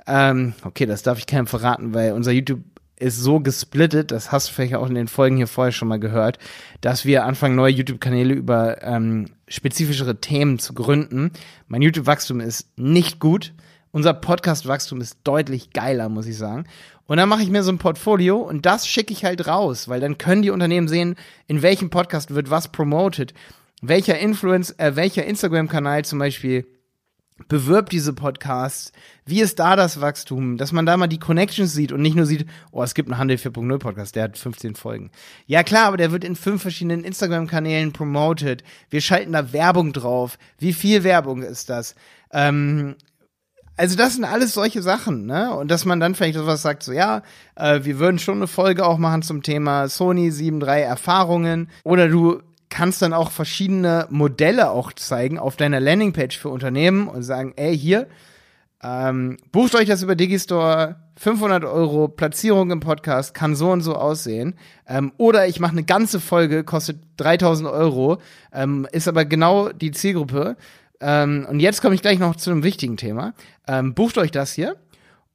ähm, 0.07 0.53
okay, 0.63 0.85
das 0.85 1.03
darf 1.03 1.17
ich 1.17 1.27
keinem 1.27 1.47
verraten, 1.47 1.93
weil 1.93 2.13
unser 2.13 2.31
YouTube 2.31 2.61
ist 3.03 3.17
so 3.17 3.39
gesplittet, 3.39 4.11
das 4.11 4.31
hast 4.31 4.49
du 4.49 4.53
vielleicht 4.53 4.75
auch 4.75 4.87
in 4.87 4.95
den 4.95 5.07
Folgen 5.07 5.35
hier 5.37 5.47
vorher 5.47 5.71
schon 5.71 5.87
mal 5.87 5.99
gehört, 5.99 6.37
dass 6.81 7.05
wir 7.05 7.25
anfangen, 7.25 7.55
neue 7.55 7.73
YouTube-Kanäle 7.73 8.33
über 8.33 8.81
ähm, 8.83 9.27
spezifischere 9.47 10.21
Themen 10.21 10.59
zu 10.59 10.73
gründen. 10.73 11.31
Mein 11.67 11.81
YouTube-Wachstum 11.81 12.39
ist 12.39 12.77
nicht 12.77 13.19
gut. 13.19 13.53
Unser 13.91 14.13
Podcast-Wachstum 14.13 15.01
ist 15.01 15.17
deutlich 15.23 15.71
geiler, 15.71 16.09
muss 16.09 16.27
ich 16.27 16.37
sagen. 16.37 16.65
Und 17.05 17.17
dann 17.17 17.29
mache 17.29 17.43
ich 17.43 17.49
mir 17.49 17.63
so 17.63 17.71
ein 17.71 17.77
Portfolio 17.77 18.37
und 18.37 18.65
das 18.65 18.87
schicke 18.87 19.11
ich 19.11 19.25
halt 19.25 19.47
raus, 19.47 19.89
weil 19.89 19.99
dann 19.99 20.17
können 20.17 20.41
die 20.41 20.49
Unternehmen 20.51 20.87
sehen, 20.87 21.15
in 21.47 21.61
welchem 21.61 21.89
Podcast 21.89 22.33
wird 22.33 22.49
was 22.49 22.71
promoted, 22.71 23.33
welcher 23.81 24.17
Influence, 24.17 24.71
äh, 24.77 24.95
welcher 24.95 25.25
Instagram-Kanal 25.25 26.05
zum 26.05 26.19
Beispiel 26.19 26.65
bewirbt 27.47 27.91
diese 27.91 28.13
Podcasts, 28.13 28.91
wie 29.25 29.41
ist 29.41 29.59
da 29.59 29.75
das 29.75 30.01
Wachstum, 30.01 30.57
dass 30.57 30.71
man 30.71 30.85
da 30.85 30.97
mal 30.97 31.07
die 31.07 31.19
Connections 31.19 31.73
sieht 31.73 31.91
und 31.91 32.01
nicht 32.01 32.15
nur 32.15 32.25
sieht, 32.25 32.45
oh, 32.71 32.83
es 32.83 32.93
gibt 32.93 33.09
einen 33.09 33.17
Handel 33.17 33.37
4.0 33.37 33.77
Podcast, 33.77 34.15
der 34.15 34.23
hat 34.23 34.37
15 34.37 34.75
Folgen. 34.75 35.11
Ja 35.45 35.63
klar, 35.63 35.87
aber 35.87 35.97
der 35.97 36.11
wird 36.11 36.23
in 36.23 36.35
fünf 36.35 36.61
verschiedenen 36.61 37.03
Instagram-Kanälen 37.03 37.93
promoted. 37.93 38.63
Wir 38.89 39.01
schalten 39.01 39.33
da 39.33 39.53
Werbung 39.53 39.93
drauf. 39.93 40.37
Wie 40.59 40.73
viel 40.73 41.03
Werbung 41.03 41.41
ist 41.41 41.69
das? 41.69 41.95
Ähm, 42.31 42.95
also 43.75 43.95
das 43.95 44.13
sind 44.13 44.23
alles 44.23 44.53
solche 44.53 44.81
Sachen, 44.81 45.25
ne? 45.25 45.53
Und 45.55 45.71
dass 45.71 45.85
man 45.85 45.99
dann 45.99 46.13
vielleicht 46.13 46.37
sowas 46.37 46.61
sagt, 46.61 46.83
so 46.83 46.91
ja, 46.91 47.23
äh, 47.55 47.79
wir 47.83 47.97
würden 47.97 48.19
schon 48.19 48.35
eine 48.35 48.47
Folge 48.47 48.85
auch 48.85 48.97
machen 48.97 49.23
zum 49.23 49.41
Thema 49.41 49.87
Sony 49.87 50.29
7.3 50.29 50.79
Erfahrungen. 50.79 51.69
Oder 51.83 52.07
du 52.07 52.41
kannst 52.73 53.03
dann 53.03 53.13
auch 53.13 53.29
verschiedene 53.29 54.07
Modelle 54.09 54.71
auch 54.71 54.93
zeigen 54.93 55.37
auf 55.37 55.55
deiner 55.55 55.79
Landingpage 55.79 56.39
für 56.39 56.49
Unternehmen 56.49 57.07
und 57.07 57.21
sagen, 57.21 57.53
ey, 57.55 57.77
hier, 57.77 58.07
ähm, 58.81 59.37
bucht 59.51 59.75
euch 59.75 59.87
das 59.87 60.01
über 60.01 60.15
Digistore, 60.15 60.95
500 61.17 61.65
Euro, 61.65 62.07
Platzierung 62.07 62.71
im 62.71 62.79
Podcast, 62.79 63.35
kann 63.35 63.55
so 63.55 63.69
und 63.69 63.81
so 63.81 63.93
aussehen. 63.93 64.55
Ähm, 64.87 65.11
oder 65.17 65.47
ich 65.47 65.59
mache 65.59 65.73
eine 65.73 65.83
ganze 65.83 66.19
Folge, 66.19 66.63
kostet 66.63 66.97
3000 67.17 67.69
Euro, 67.69 68.17
ähm, 68.51 68.87
ist 68.91 69.07
aber 69.07 69.23
genau 69.23 69.69
die 69.69 69.91
Zielgruppe. 69.91 70.57
Ähm, 70.99 71.45
und 71.47 71.59
jetzt 71.59 71.79
komme 71.79 71.93
ich 71.93 72.01
gleich 72.01 72.17
noch 72.17 72.35
zu 72.37 72.49
einem 72.49 72.63
wichtigen 72.63 72.97
Thema. 72.97 73.35
Ähm, 73.67 73.93
bucht 73.93 74.17
euch 74.17 74.31
das 74.31 74.51
hier 74.51 74.77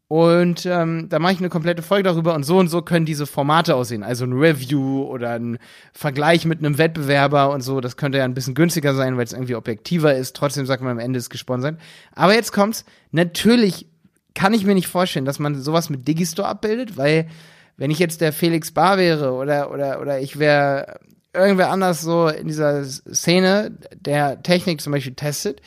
und 0.09 0.65
ähm, 0.65 1.11
da 1.11 1.19
mache 1.19 1.35
ich 1.35 1.39
eine 1.39 1.51
komplette 1.51 1.83
Folge 1.83 2.05
darüber 2.05 2.35
und 2.35 2.43
so 2.43 2.59
und 2.59 2.69
so 2.69 2.81
können 2.81 3.05
diese 3.05 3.27
Formate 3.27 3.75
aussehen. 3.77 4.03
Also 4.03 4.25
ein 4.25 4.33
Review 4.33 5.03
oder 5.03 5.33
ein 5.33 5.59
Vergleich 5.93 6.47
mit 6.47 6.61
einem 6.61 6.79
Wettbewerber 6.79 7.51
und 7.51 7.61
so. 7.61 7.83
Das 7.83 7.99
könnte 7.99 8.17
ja 8.17 8.25
ein 8.25 8.33
bisschen 8.33 8.55
günstiger 8.55 8.95
sein, 8.95 9.19
weil 9.19 9.25
es 9.25 9.35
irgendwie 9.35 9.55
objektiver 9.55 10.15
ist. 10.15 10.35
Trotzdem 10.35 10.65
sagt 10.65 10.83
man 10.83 10.93
am 10.93 10.99
Ende 10.99 11.19
ist 11.19 11.29
gesponsert. 11.29 11.79
Aber 12.15 12.33
jetzt 12.33 12.53
kommt's. 12.53 12.87
Natürlich 13.11 13.87
kann 14.35 14.55
ich 14.55 14.65
mir 14.65 14.75
nicht 14.75 14.89
vorstellen, 14.89 15.27
dass 15.27 15.39
man 15.39 15.61
sowas 15.61 15.91
mit 15.91 16.09
Digistore 16.09 16.49
abbildet, 16.49 16.97
weil 16.97 17.29
wenn 17.77 17.91
ich 17.91 17.99
jetzt 17.99 18.23
der 18.23 18.33
Felix 18.33 18.71
Bar 18.71 18.97
wäre 18.97 19.33
oder, 19.33 19.71
oder, 19.71 20.01
oder 20.01 20.21
ich 20.21 20.39
wäre 20.39 21.01
irgendwer 21.35 21.71
anders 21.71 22.01
so 22.01 22.29
in 22.29 22.47
dieser 22.47 22.83
Szene, 22.85 23.77
der 23.95 24.43
Technik 24.43 24.81
zum 24.81 24.93
Beispiel 24.93 25.15
testet, 25.15 25.61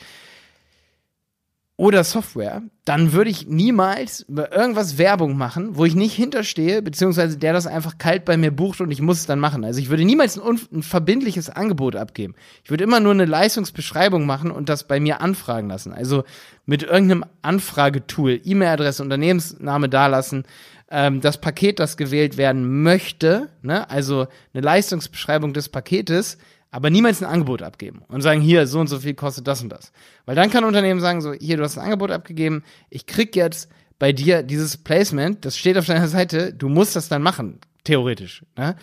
oder 1.76 2.04
Software, 2.04 2.62
dann 2.84 3.12
würde 3.12 3.30
ich 3.30 3.48
niemals 3.48 4.20
über 4.20 4.54
irgendwas 4.54 4.98
Werbung 4.98 5.36
machen, 5.36 5.76
wo 5.76 5.84
ich 5.84 5.94
nicht 5.94 6.14
hinterstehe, 6.14 6.82
beziehungsweise 6.82 7.38
der 7.38 7.52
das 7.52 7.66
einfach 7.66 7.96
kalt 7.96 8.24
bei 8.24 8.36
mir 8.36 8.50
bucht 8.50 8.80
und 8.80 8.90
ich 8.90 9.00
muss 9.00 9.20
es 9.20 9.26
dann 9.26 9.40
machen. 9.40 9.64
Also 9.64 9.80
ich 9.80 9.88
würde 9.88 10.04
niemals 10.04 10.38
ein, 10.38 10.60
ein 10.72 10.82
verbindliches 10.82 11.48
Angebot 11.48 11.96
abgeben. 11.96 12.34
Ich 12.62 12.70
würde 12.70 12.84
immer 12.84 13.00
nur 13.00 13.12
eine 13.12 13.24
Leistungsbeschreibung 13.24 14.26
machen 14.26 14.50
und 14.50 14.68
das 14.68 14.86
bei 14.86 15.00
mir 15.00 15.20
anfragen 15.20 15.68
lassen. 15.68 15.92
Also 15.92 16.24
mit 16.66 16.82
irgendeinem 16.82 17.24
Anfragetool, 17.40 18.40
E-Mail-Adresse, 18.44 19.02
Unternehmensname 19.02 19.88
dalassen, 19.88 20.44
ähm, 20.90 21.20
das 21.20 21.40
Paket, 21.40 21.78
das 21.78 21.96
gewählt 21.96 22.36
werden 22.36 22.82
möchte, 22.82 23.48
ne? 23.62 23.88
also 23.88 24.26
eine 24.52 24.62
Leistungsbeschreibung 24.62 25.54
des 25.54 25.70
Paketes, 25.70 26.36
aber 26.72 26.90
niemals 26.90 27.22
ein 27.22 27.28
Angebot 27.28 27.62
abgeben 27.62 28.02
und 28.08 28.22
sagen, 28.22 28.40
hier, 28.40 28.66
so 28.66 28.80
und 28.80 28.88
so 28.88 28.98
viel 28.98 29.14
kostet 29.14 29.46
das 29.46 29.62
und 29.62 29.68
das. 29.68 29.92
Weil 30.24 30.34
dann 30.34 30.50
kann 30.50 30.64
ein 30.64 30.68
Unternehmen 30.68 31.00
sagen, 31.00 31.20
so, 31.20 31.32
hier, 31.34 31.58
du 31.58 31.62
hast 31.62 31.78
ein 31.78 31.84
Angebot 31.84 32.10
abgegeben, 32.10 32.64
ich 32.88 33.06
krieg 33.06 33.36
jetzt 33.36 33.68
bei 33.98 34.12
dir 34.12 34.42
dieses 34.42 34.78
Placement, 34.78 35.44
das 35.44 35.56
steht 35.56 35.76
auf 35.76 35.86
deiner 35.86 36.08
Seite, 36.08 36.52
du 36.52 36.68
musst 36.68 36.96
das 36.96 37.08
dann 37.08 37.22
machen, 37.22 37.60
theoretisch. 37.84 38.42
Ne? 38.56 38.74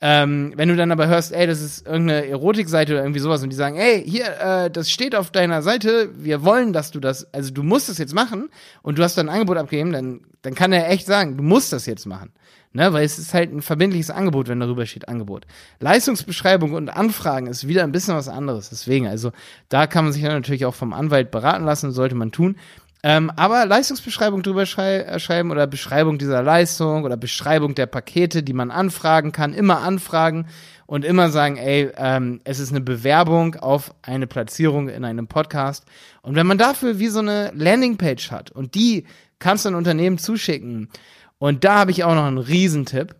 Ähm, 0.00 0.52
wenn 0.56 0.68
du 0.68 0.76
dann 0.76 0.92
aber 0.92 1.08
hörst, 1.08 1.32
ey, 1.32 1.46
das 1.46 1.60
ist 1.60 1.86
irgendeine 1.86 2.28
Erotikseite 2.28 2.92
oder 2.92 3.02
irgendwie 3.02 3.20
sowas 3.20 3.42
und 3.42 3.50
die 3.50 3.56
sagen, 3.56 3.76
ey, 3.76 4.04
hier, 4.06 4.26
äh, 4.38 4.70
das 4.70 4.90
steht 4.90 5.16
auf 5.16 5.32
deiner 5.32 5.60
Seite, 5.62 6.10
wir 6.16 6.44
wollen, 6.44 6.72
dass 6.72 6.92
du 6.92 7.00
das, 7.00 7.32
also 7.34 7.52
du 7.52 7.64
musst 7.64 7.88
das 7.88 7.98
jetzt 7.98 8.14
machen 8.14 8.48
und 8.82 8.96
du 8.98 9.02
hast 9.02 9.18
dann 9.18 9.28
ein 9.28 9.34
Angebot 9.34 9.56
abgegeben, 9.56 9.92
dann, 9.92 10.20
dann 10.42 10.54
kann 10.54 10.72
er 10.72 10.88
echt 10.88 11.06
sagen, 11.06 11.36
du 11.36 11.42
musst 11.42 11.72
das 11.72 11.86
jetzt 11.86 12.06
machen. 12.06 12.32
Ne, 12.76 12.92
weil 12.92 13.04
es 13.04 13.20
ist 13.20 13.32
halt 13.34 13.52
ein 13.52 13.62
verbindliches 13.62 14.10
Angebot, 14.10 14.48
wenn 14.48 14.58
darüber 14.58 14.84
steht 14.84 15.08
Angebot. 15.08 15.46
Leistungsbeschreibung 15.78 16.72
und 16.72 16.88
Anfragen 16.88 17.46
ist 17.46 17.68
wieder 17.68 17.84
ein 17.84 17.92
bisschen 17.92 18.16
was 18.16 18.28
anderes. 18.28 18.68
Deswegen, 18.68 19.06
also 19.06 19.30
da 19.68 19.86
kann 19.86 20.02
man 20.02 20.12
sich 20.12 20.24
dann 20.24 20.32
natürlich 20.32 20.66
auch 20.66 20.74
vom 20.74 20.92
Anwalt 20.92 21.30
beraten 21.30 21.64
lassen, 21.64 21.92
sollte 21.92 22.16
man 22.16 22.32
tun. 22.32 22.56
Ähm, 23.04 23.30
aber 23.36 23.64
Leistungsbeschreibung 23.64 24.42
drüber 24.42 24.66
schrei 24.66 25.02
äh, 25.02 25.20
schreiben 25.20 25.52
oder 25.52 25.68
Beschreibung 25.68 26.18
dieser 26.18 26.42
Leistung 26.42 27.04
oder 27.04 27.16
Beschreibung 27.16 27.76
der 27.76 27.86
Pakete, 27.86 28.42
die 28.42 28.54
man 28.54 28.72
anfragen 28.72 29.30
kann, 29.30 29.54
immer 29.54 29.82
anfragen 29.82 30.46
und 30.86 31.04
immer 31.04 31.30
sagen, 31.30 31.56
ey, 31.56 31.90
ähm, 31.96 32.40
es 32.42 32.58
ist 32.58 32.70
eine 32.70 32.80
Bewerbung 32.80 33.54
auf 33.54 33.94
eine 34.02 34.26
Platzierung 34.26 34.88
in 34.88 35.04
einem 35.04 35.28
Podcast. 35.28 35.84
Und 36.22 36.34
wenn 36.34 36.46
man 36.48 36.58
dafür 36.58 36.98
wie 36.98 37.08
so 37.08 37.20
eine 37.20 37.52
Landingpage 37.54 38.32
hat 38.32 38.50
und 38.50 38.74
die 38.74 39.04
kannst 39.38 39.64
du 39.64 39.68
ein 39.68 39.74
Unternehmen 39.76 40.18
zuschicken, 40.18 40.88
und 41.38 41.64
da 41.64 41.80
habe 41.80 41.90
ich 41.90 42.04
auch 42.04 42.14
noch 42.14 42.24
einen 42.24 42.38
Riesentipp. 42.38 43.16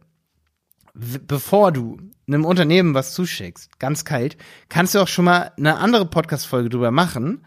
Bevor 0.94 1.72
du 1.72 1.98
einem 2.28 2.44
Unternehmen 2.44 2.94
was 2.94 3.14
zuschickst, 3.14 3.78
ganz 3.78 4.04
kalt, 4.04 4.36
kannst 4.68 4.94
du 4.94 5.00
auch 5.00 5.08
schon 5.08 5.24
mal 5.24 5.52
eine 5.56 5.76
andere 5.76 6.06
Podcast-Folge 6.06 6.68
drüber 6.68 6.90
machen, 6.90 7.44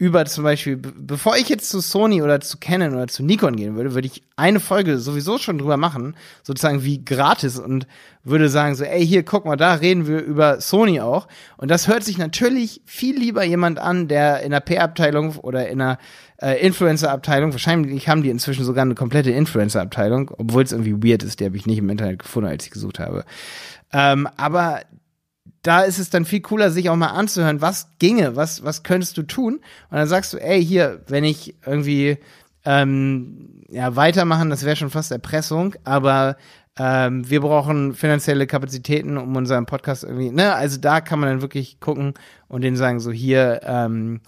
über 0.00 0.24
zum 0.24 0.44
Beispiel, 0.44 0.78
bevor 0.78 1.36
ich 1.36 1.50
jetzt 1.50 1.68
zu 1.68 1.80
Sony 1.80 2.22
oder 2.22 2.40
zu 2.40 2.56
Canon 2.56 2.94
oder 2.94 3.06
zu 3.06 3.22
Nikon 3.22 3.54
gehen 3.54 3.76
würde, 3.76 3.92
würde 3.92 4.06
ich 4.06 4.22
eine 4.34 4.58
Folge 4.58 4.98
sowieso 4.98 5.36
schon 5.36 5.58
drüber 5.58 5.76
machen, 5.76 6.16
sozusagen 6.42 6.84
wie 6.84 7.04
gratis 7.04 7.58
und 7.58 7.86
würde 8.24 8.48
sagen 8.48 8.74
so, 8.74 8.84
ey, 8.84 9.06
hier, 9.06 9.24
guck 9.24 9.44
mal, 9.44 9.56
da 9.56 9.74
reden 9.74 10.06
wir 10.06 10.22
über 10.22 10.62
Sony 10.62 11.02
auch. 11.02 11.28
Und 11.58 11.70
das 11.70 11.86
hört 11.86 12.02
sich 12.02 12.16
natürlich 12.16 12.80
viel 12.86 13.18
lieber 13.18 13.44
jemand 13.44 13.78
an, 13.78 14.08
der 14.08 14.40
in 14.40 14.52
der 14.52 14.60
P-Abteilung 14.60 15.36
oder 15.36 15.68
in 15.68 15.82
einer 15.82 15.98
äh, 16.40 16.54
Influencer-Abteilung, 16.64 17.52
wahrscheinlich 17.52 18.08
haben 18.08 18.22
die 18.22 18.30
inzwischen 18.30 18.64
sogar 18.64 18.82
eine 18.82 18.94
komplette 18.94 19.30
Influencer-Abteilung, 19.30 20.30
obwohl 20.38 20.62
es 20.62 20.72
irgendwie 20.72 21.08
weird 21.08 21.22
ist, 21.22 21.40
die 21.40 21.44
habe 21.44 21.56
ich 21.56 21.66
nicht 21.66 21.78
im 21.78 21.90
Internet 21.90 22.20
gefunden, 22.20 22.48
als 22.48 22.64
ich 22.64 22.70
gesucht 22.70 22.98
habe. 22.98 23.24
Ähm, 23.92 24.28
aber 24.36 24.80
da 25.62 25.82
ist 25.82 25.98
es 25.98 26.08
dann 26.08 26.24
viel 26.24 26.40
cooler, 26.40 26.70
sich 26.70 26.88
auch 26.88 26.96
mal 26.96 27.08
anzuhören, 27.08 27.60
was 27.60 27.88
ginge, 27.98 28.36
was, 28.36 28.64
was 28.64 28.82
könntest 28.82 29.18
du 29.18 29.22
tun? 29.22 29.56
Und 29.90 29.96
dann 29.96 30.08
sagst 30.08 30.32
du, 30.32 30.38
ey, 30.38 30.64
hier, 30.64 31.02
wenn 31.08 31.24
ich 31.24 31.54
irgendwie 31.66 32.16
ähm, 32.64 33.64
ja, 33.68 33.94
weitermachen, 33.96 34.50
das 34.50 34.64
wäre 34.64 34.76
schon 34.76 34.90
fast 34.90 35.12
Erpressung, 35.12 35.74
aber 35.84 36.36
ähm, 36.78 37.28
wir 37.28 37.40
brauchen 37.40 37.94
finanzielle 37.94 38.46
Kapazitäten, 38.46 39.18
um 39.18 39.36
unseren 39.36 39.66
Podcast 39.66 40.04
irgendwie, 40.04 40.30
ne, 40.30 40.54
also 40.54 40.78
da 40.78 41.00
kann 41.00 41.20
man 41.20 41.28
dann 41.28 41.42
wirklich 41.42 41.80
gucken 41.80 42.14
und 42.48 42.62
denen 42.62 42.76
sagen, 42.76 43.00
so 43.00 43.10
hier, 43.10 43.60
ähm, 43.64 44.20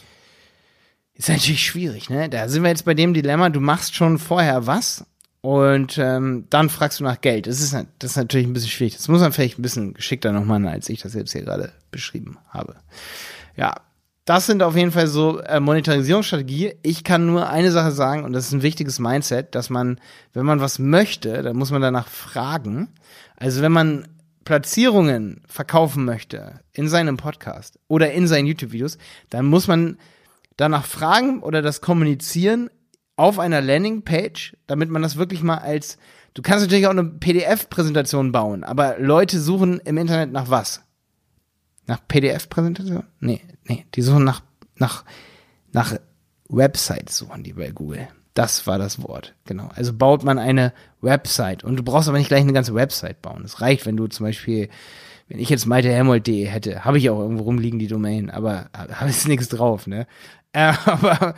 ist 1.15 1.29
natürlich 1.29 1.65
schwierig, 1.65 2.11
ne? 2.11 2.29
Da 2.29 2.49
sind 2.49 2.63
wir 2.63 2.71
jetzt 2.71 2.85
bei 2.85 2.95
dem 2.95 3.15
Dilemma, 3.15 3.51
du 3.51 3.61
machst 3.61 3.95
schon 3.95 4.19
vorher 4.19 4.67
was 4.67 5.05
und 5.43 5.99
ähm, 5.99 6.47
dann 6.51 6.71
fragst 6.71 7.01
du 7.01 7.05
nach 7.05 7.21
Geld. 7.21 7.47
Das 7.47 7.61
ist, 7.61 7.75
das 7.99 8.11
ist 8.13 8.17
natürlich 8.17 8.47
ein 8.47 8.53
bisschen 8.53 8.71
schwierig. 8.71 8.97
Das 8.97 9.09
muss 9.09 9.21
man 9.21 9.33
vielleicht 9.33 9.59
ein 9.59 9.63
bisschen 9.63 9.95
geschickter 9.95 10.33
noch 10.33 10.45
machen, 10.45 10.67
als 10.67 10.89
ich 10.89 11.03
das 11.03 11.15
jetzt 11.15 11.33
hier 11.33 11.43
gerade 11.43 11.73
beschrieben 11.91 12.39
habe. 12.49 12.77
Ja, 13.57 13.75
das 14.25 14.47
sind 14.47 14.63
auf 14.63 14.77
jeden 14.77 14.93
Fall 14.93 15.09
so 15.09 15.41
äh, 15.41 15.59
Monetarisierungsstrategie. 15.59 16.75
Ich 16.83 17.03
kann 17.03 17.27
nur 17.27 17.49
eine 17.49 17.73
Sache 17.73 17.91
sagen, 17.91 18.23
und 18.23 18.33
das 18.33 18.47
ist 18.47 18.53
ein 18.53 18.63
wichtiges 18.63 19.01
Mindset, 19.01 19.55
dass 19.57 19.69
man, 19.69 20.01
wenn 20.33 20.47
man 20.47 20.61
was 20.61 20.79
möchte, 20.79 21.43
dann 21.43 21.57
muss 21.57 21.73
man 21.73 21.83
danach 21.83 22.07
fragen. 22.07 22.89
Also 23.37 23.63
wenn 23.63 23.73
man 23.73 24.07
Platzierungen 24.45 25.43
verkaufen 25.49 26.05
möchte 26.05 26.61
in 26.73 26.89
seinem 26.89 27.17
Podcast 27.17 27.81
oder 27.89 28.13
in 28.13 28.29
seinen 28.29 28.47
YouTube-Videos, 28.47 28.97
dann 29.31 29.47
muss 29.47 29.67
man 29.67 29.99
danach 30.63 30.87
fragen 30.87 31.43
oder 31.43 31.61
das 31.61 31.81
kommunizieren 31.81 32.71
auf 33.17 33.39
einer 33.39 33.61
Landingpage, 33.61 34.57
damit 34.67 34.89
man 34.89 35.03
das 35.03 35.17
wirklich 35.17 35.43
mal 35.43 35.59
als, 35.59 35.99
du 36.35 36.43
kannst 36.43 36.65
natürlich 36.65 36.87
auch 36.87 36.93
eine 36.93 37.05
PDF-Präsentation 37.05 38.33
bauen, 38.33 38.65
aber 38.65 38.99
Leute 38.99 39.39
suchen 39.41 39.81
im 39.81 39.99
Internet 39.99 40.33
nach 40.33 40.49
was? 40.49 40.83
Nach 41.87 42.01
PDF-Präsentation? 42.07 43.05
Nee, 43.21 43.43
nee, 43.65 43.85
die 43.95 44.03
suchen 44.03 44.25
nach, 44.25 44.43
nach, 44.77 45.05
nach 45.73 45.97
Websites 46.49 47.19
suchen 47.19 47.43
die 47.43 47.53
bei 47.53 47.71
Google. 47.71 48.09
Das 48.35 48.67
war 48.67 48.79
das 48.79 49.03
Wort, 49.03 49.35
genau. 49.45 49.69
Also 49.75 49.93
baut 49.93 50.25
man 50.25 50.39
eine 50.39 50.73
Website 51.03 51.65
und 51.65 51.77
du 51.77 51.83
brauchst 51.83 52.09
aber 52.09 52.19
nicht 52.19 52.29
gleich 52.29 52.41
eine 52.41 52.55
ganze 52.55 52.75
Website 52.75 53.21
bauen. 53.21 53.43
Es 53.45 53.61
reicht, 53.61 53.85
wenn 53.85 53.97
du 53.97 54.07
zum 54.07 54.25
Beispiel, 54.25 54.71
wenn 55.33 55.41
ich 55.41 55.49
jetzt 55.49 55.65
maltehelmold.de 55.65 56.45
hätte, 56.45 56.85
habe 56.85 56.99
ich 56.99 57.09
auch 57.09 57.19
irgendwo 57.19 57.45
rumliegen 57.45 57.79
die 57.79 57.87
Domain, 57.87 58.29
aber 58.29 58.67
habe 58.75 59.09
ich 59.09 59.27
nichts 59.27 59.49
drauf, 59.49 59.87
ne? 59.87 60.07
Äh, 60.55 60.75
aber 60.85 61.35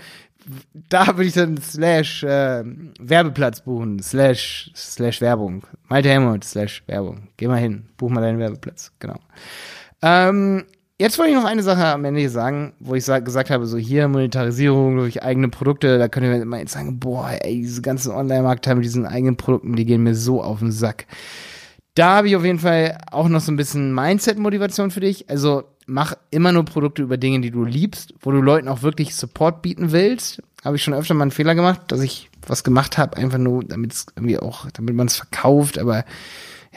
da 0.89 1.07
würde 1.07 1.27
ich 1.27 1.35
dann 1.35 1.57
slash 1.59 2.25
äh, 2.25 2.65
Werbeplatz 2.99 3.61
buchen, 3.61 4.03
slash, 4.03 4.73
slash 4.75 5.21
Werbung. 5.21 5.65
Malte 5.89 6.09
Helmut, 6.09 6.43
slash 6.43 6.83
Werbung. 6.89 7.29
Geh 7.37 7.47
mal 7.47 7.61
hin, 7.61 7.85
buch 7.97 8.11
mal 8.11 8.23
deinen 8.23 8.41
Werbeplatz, 8.41 8.91
genau. 8.99 9.21
Ähm, 10.03 10.65
jetzt 10.99 11.17
wollte 11.17 11.31
ich 11.31 11.37
noch 11.37 11.45
eine 11.45 11.63
Sache 11.63 11.87
am 11.87 12.05
Ende 12.05 12.29
sagen, 12.29 12.73
wo 12.81 12.97
ich 12.97 13.05
sag, 13.05 13.25
gesagt 13.25 13.51
habe, 13.51 13.67
so 13.67 13.79
hier 13.79 14.09
Monetarisierung 14.09 14.97
durch 14.97 15.23
eigene 15.23 15.49
Produkte, 15.49 15.97
da 16.01 16.09
können 16.09 16.33
wir 16.33 16.43
immer 16.43 16.59
jetzt 16.59 16.73
sagen, 16.73 16.99
boah, 16.99 17.31
ey, 17.41 17.61
diese 17.61 17.83
ganzen 17.83 18.11
Online-Markt 18.11 18.67
mit 18.67 18.85
diesen 18.85 19.07
eigenen 19.07 19.37
Produkten, 19.37 19.77
die 19.77 19.85
gehen 19.85 20.03
mir 20.03 20.17
so 20.17 20.43
auf 20.43 20.59
den 20.59 20.73
Sack. 20.73 21.07
Da 21.95 22.17
habe 22.17 22.29
ich 22.29 22.37
auf 22.37 22.45
jeden 22.45 22.59
Fall 22.59 22.99
auch 23.11 23.29
noch 23.29 23.41
so 23.41 23.53
ein 23.53 23.57
bisschen 23.57 23.95
Mindset-Motivation 23.95 24.91
für 24.91 25.01
dich. 25.01 25.31
Also 25.31 25.65
mach 25.87 26.15
immer 26.31 26.51
nur 26.51 26.65
Produkte 26.65 27.03
über 27.03 27.17
Dinge, 27.17 27.41
die 27.41 27.51
du 27.51 27.65
liebst, 27.65 28.15
wo 28.21 28.31
du 28.33 28.41
Leuten 28.41 28.69
auch 28.69 28.83
wirklich 28.83 29.15
Support 29.15 29.63
bieten 29.63 29.93
willst. 29.93 30.43
Habe 30.65 30.77
ich 30.77 30.83
schon 30.83 30.95
öfter 30.95 31.15
mal 31.15 31.23
einen 31.23 31.31
Fehler 31.31 31.55
gemacht, 31.55 31.81
dass 31.89 32.01
ich 32.01 32.31
was 32.47 32.65
gemacht 32.65 32.99
habe, 32.99 33.17
einfach 33.17 33.39
nur, 33.39 33.63
damit 33.65 33.93
es 33.93 34.07
irgendwie 34.17 34.39
auch, 34.39 34.71
damit 34.73 34.95
man 34.95 35.07
es 35.07 35.17
verkauft, 35.17 35.79
aber 35.79 36.05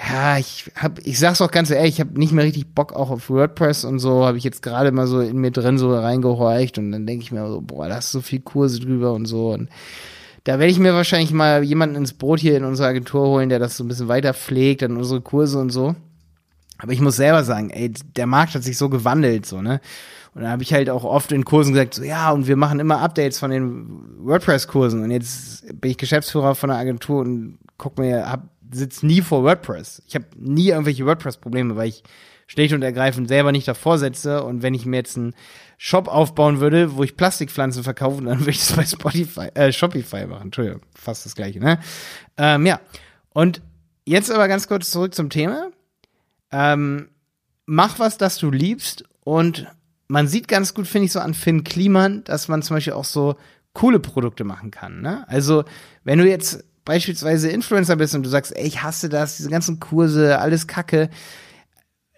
ja, 0.09 0.37
ich 0.37 0.69
hab, 0.75 0.99
ich 0.99 1.17
sag's 1.17 1.41
auch 1.41 1.49
ganz 1.49 1.71
ehrlich, 1.71 1.95
ich 1.95 1.99
habe 1.99 2.19
nicht 2.19 2.31
mehr 2.31 2.45
richtig 2.45 2.67
Bock 2.67 2.93
auch 2.93 3.09
auf 3.09 3.29
WordPress 3.29 3.83
und 3.83 3.99
so, 3.99 4.25
habe 4.25 4.37
ich 4.37 4.43
jetzt 4.43 4.61
gerade 4.61 4.91
mal 4.91 5.07
so 5.07 5.21
in 5.21 5.37
mir 5.37 5.51
drin 5.51 5.79
so 5.79 5.95
reingehorcht 5.97 6.77
und 6.77 6.91
dann 6.91 7.07
denke 7.07 7.23
ich 7.23 7.31
mir 7.31 7.47
so, 7.47 7.61
boah, 7.61 7.87
da 7.89 7.97
ist 7.97 8.11
so 8.11 8.21
viel 8.21 8.41
Kurse 8.41 8.79
drüber 8.79 9.13
und 9.13 9.25
so 9.25 9.53
und 9.53 9.69
da 10.47 10.59
werde 10.59 10.71
ich 10.71 10.79
mir 10.79 10.93
wahrscheinlich 10.93 11.33
mal 11.33 11.61
jemanden 11.61 11.97
ins 11.97 12.13
Boot 12.13 12.39
hier 12.39 12.55
in 12.55 12.63
unserer 12.63 12.87
Agentur 12.87 13.27
holen, 13.27 13.49
der 13.49 13.59
das 13.59 13.75
so 13.75 13.83
ein 13.83 13.89
bisschen 13.89 14.07
weiter 14.07 14.33
pflegt, 14.33 14.81
dann 14.81 14.95
unsere 14.95 15.19
Kurse 15.19 15.59
und 15.59 15.71
so. 15.71 15.93
Aber 16.77 16.93
ich 16.93 17.01
muss 17.01 17.17
selber 17.17 17.43
sagen, 17.43 17.69
ey, 17.69 17.89
der 17.89 18.27
Markt 18.27 18.55
hat 18.55 18.63
sich 18.63 18.77
so 18.77 18.87
gewandelt, 18.87 19.45
so, 19.45 19.61
ne? 19.61 19.81
Und 20.33 20.43
da 20.43 20.49
habe 20.49 20.63
ich 20.63 20.71
halt 20.71 20.89
auch 20.89 21.03
oft 21.03 21.33
in 21.33 21.43
Kursen 21.43 21.73
gesagt, 21.73 21.95
so, 21.95 22.03
ja, 22.03 22.31
und 22.31 22.47
wir 22.47 22.55
machen 22.55 22.79
immer 22.79 23.01
Updates 23.01 23.39
von 23.39 23.51
den 23.51 23.87
WordPress-Kursen. 24.19 25.03
Und 25.03 25.11
jetzt 25.11 25.65
bin 25.81 25.91
ich 25.91 25.97
Geschäftsführer 25.97 26.55
von 26.55 26.69
einer 26.69 26.79
Agentur 26.79 27.19
und 27.21 27.57
guck 27.77 27.97
mir, 27.97 28.29
hab, 28.29 28.47
sitz 28.71 29.03
nie 29.03 29.19
vor 29.19 29.43
WordPress. 29.43 30.01
Ich 30.07 30.15
habe 30.15 30.27
nie 30.37 30.69
irgendwelche 30.69 31.05
WordPress-Probleme, 31.05 31.75
weil 31.75 31.89
ich 31.89 32.03
schlicht 32.45 32.73
und 32.73 32.83
ergreifend 32.83 33.27
selber 33.27 33.51
nicht 33.51 33.67
davor 33.67 33.97
setze. 33.97 34.43
Und 34.43 34.61
wenn 34.61 34.73
ich 34.73 34.85
mir 34.85 34.97
jetzt 34.97 35.17
einen 35.17 35.33
Shop 35.77 36.07
aufbauen 36.07 36.59
würde, 36.59 36.95
wo 36.95 37.03
ich 37.03 37.15
Plastikpflanzen 37.15 37.83
verkaufe, 37.83 38.23
dann 38.23 38.39
würde 38.39 38.51
ich 38.51 38.59
das 38.59 38.73
bei 38.73 38.83
Spotify, 38.85 39.49
äh, 39.53 39.71
Shopify 39.71 40.25
machen. 40.25 40.45
Entschuldigung, 40.45 40.81
fast 40.95 41.25
das 41.25 41.35
gleiche, 41.35 41.59
ne? 41.59 41.79
Ähm, 42.37 42.65
ja. 42.65 42.79
Und 43.29 43.61
jetzt 44.05 44.31
aber 44.31 44.47
ganz 44.47 44.67
kurz 44.67 44.89
zurück 44.89 45.13
zum 45.13 45.29
Thema. 45.29 45.69
Ähm, 46.51 47.09
mach 47.67 47.99
was, 47.99 48.17
das 48.17 48.37
du 48.37 48.49
liebst 48.49 49.03
und 49.23 49.67
man 50.07 50.27
sieht 50.27 50.47
ganz 50.47 50.73
gut, 50.73 50.87
finde 50.87 51.05
ich, 51.05 51.11
so 51.11 51.19
an 51.19 51.33
Finn 51.33 51.63
Kliman, 51.63 52.23
dass 52.23 52.47
man 52.47 52.63
zum 52.63 52.77
Beispiel 52.77 52.93
auch 52.93 53.05
so 53.05 53.35
coole 53.73 53.99
Produkte 53.99 54.43
machen 54.43 54.71
kann. 54.71 55.01
Ne? 55.01 55.27
Also, 55.27 55.65
wenn 56.03 56.17
du 56.17 56.27
jetzt 56.27 56.63
beispielsweise 56.85 57.49
Influencer 57.49 57.97
bist 57.97 58.15
und 58.15 58.23
du 58.23 58.29
sagst, 58.29 58.55
ey, 58.55 58.65
ich 58.65 58.81
hasse 58.81 59.09
das, 59.09 59.37
diese 59.37 59.49
ganzen 59.49 59.79
Kurse, 59.79 60.39
alles 60.39 60.65
Kacke. 60.65 61.09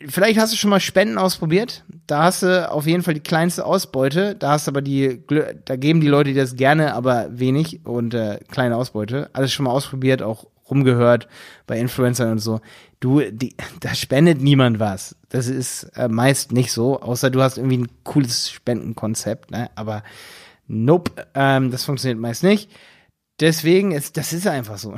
Vielleicht 0.08 0.40
hast 0.40 0.54
du 0.54 0.58
schon 0.58 0.70
mal 0.70 0.80
Spenden 0.80 1.18
ausprobiert. 1.18 1.84
Da 2.08 2.24
hast 2.24 2.44
du 2.44 2.72
auf 2.72 2.88
jeden 2.88 3.04
Fall 3.04 3.16
die 3.16 3.20
kleinste 3.20 3.66
Ausbeute. 3.66 4.36
Da 4.36 4.52
hast 4.52 4.68
aber 4.68 4.82
die, 4.82 5.22
da 5.66 5.76
geben 5.76 6.00
die 6.00 6.08
Leute 6.08 6.34
das 6.34 6.56
gerne, 6.56 6.94
aber 6.94 7.28
wenig 7.32 7.86
und 7.86 8.14
äh, 8.14 8.40
kleine 8.50 8.78
Ausbeute. 8.78 9.30
Alles 9.34 9.52
schon 9.52 9.66
mal 9.66 9.72
ausprobiert, 9.72 10.22
auch 10.22 10.46
rumgehört 10.70 11.28
bei 11.68 11.78
Influencern 11.80 12.32
und 12.32 12.40
so. 12.40 12.62
Du, 13.00 13.20
die, 13.20 13.56
da 13.82 13.94
spendet 13.94 14.42
niemand 14.42 14.80
was. 14.80 15.16
Das 15.30 15.48
ist 15.48 15.84
äh, 15.96 16.08
meist 16.08 16.52
nicht 16.54 16.72
so, 16.72 17.02
außer 17.02 17.30
du 17.30 17.42
hast 17.42 17.58
irgendwie 17.58 17.80
ein 17.80 17.90
cooles 18.04 18.50
Spendenkonzept, 18.50 19.52
ne? 19.52 19.70
Aber 19.76 20.04
nope, 20.68 21.12
ähm, 21.34 21.72
das 21.72 21.84
funktioniert 21.84 22.20
meist 22.20 22.44
nicht. 22.44 22.70
Deswegen 23.40 23.92
ist, 23.92 24.18
das 24.18 24.34
ist 24.34 24.48
einfach 24.48 24.78
so. 24.78 24.96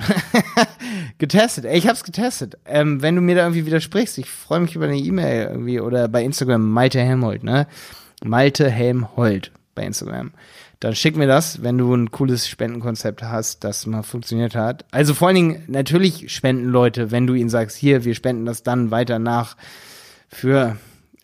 getestet. 1.22 1.64
Ey, 1.66 1.78
ich 1.78 1.88
hab's 1.88 2.04
getestet. 2.04 2.58
Ähm, 2.66 3.02
wenn 3.02 3.16
du 3.16 3.22
mir 3.22 3.36
da 3.36 3.44
irgendwie 3.44 3.66
widersprichst, 3.66 4.18
ich 4.18 4.30
freue 4.30 4.60
mich 4.60 4.76
über 4.76 4.86
eine 4.86 4.98
E-Mail 4.98 5.48
irgendwie 5.52 5.80
oder 5.80 6.10
bei 6.10 6.24
Instagram 6.24 6.70
Malte 6.70 7.00
Helmholt, 7.00 7.44
ne? 7.44 7.68
Malte 8.24 8.70
Helmholt 8.70 9.52
bei 9.74 9.84
Instagram. 9.84 10.32
Dann 10.82 10.96
schick 10.96 11.16
mir 11.16 11.28
das, 11.28 11.62
wenn 11.62 11.78
du 11.78 11.94
ein 11.94 12.10
cooles 12.10 12.48
Spendenkonzept 12.48 13.22
hast, 13.22 13.64
das 13.64 13.86
mal 13.86 14.02
funktioniert 14.02 14.56
hat. 14.56 14.84
Also 14.90 15.14
vor 15.14 15.28
allen 15.28 15.36
Dingen, 15.36 15.64
natürlich 15.68 16.34
spenden 16.34 16.66
Leute, 16.66 17.12
wenn 17.12 17.28
du 17.28 17.36
ihnen 17.36 17.50
sagst, 17.50 17.78
hier, 17.78 18.04
wir 18.04 18.16
spenden 18.16 18.48
das 18.48 18.64
dann 18.64 18.90
weiter 18.90 19.20
nach 19.20 19.56
für 20.28 20.78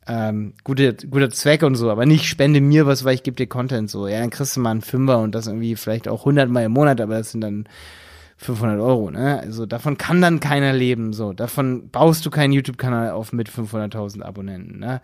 ähm, 0.07 0.53
gute, 0.63 0.93
guter 0.93 1.31
Zweck 1.31 1.63
und 1.63 1.73
so, 1.73 1.89
aber 1.89 2.05
nicht 2.05 2.25
spende 2.25 2.61
mir 2.61 2.85
was, 2.85 3.03
weil 3.03 3.15
ich 3.15 3.23
gebe 3.23 3.35
dir 3.35 3.47
Content 3.47 3.89
so. 3.89 4.07
Ja, 4.07 4.19
dann 4.19 4.29
kriegst 4.29 4.55
du 4.55 4.59
mal 4.59 4.71
einen 4.71 4.81
Fünfer 4.81 5.17
und 5.17 5.33
das 5.33 5.47
irgendwie 5.47 5.75
vielleicht 5.75 6.07
auch 6.07 6.19
100 6.19 6.49
Mal 6.49 6.65
im 6.65 6.71
Monat, 6.73 7.01
aber 7.01 7.17
das 7.17 7.31
sind 7.31 7.41
dann 7.41 7.67
500 8.37 8.79
Euro, 8.79 9.09
ne? 9.09 9.39
Also 9.39 9.65
davon 9.65 9.97
kann 9.97 10.21
dann 10.21 10.39
keiner 10.39 10.73
leben, 10.73 11.11
so. 11.11 11.33
Davon 11.33 11.89
baust 11.89 12.25
du 12.25 12.29
keinen 12.29 12.53
YouTube-Kanal 12.53 13.11
auf 13.11 13.33
mit 13.33 13.49
500.000 13.49 14.21
Abonnenten, 14.21 14.79
ne? 14.79 15.01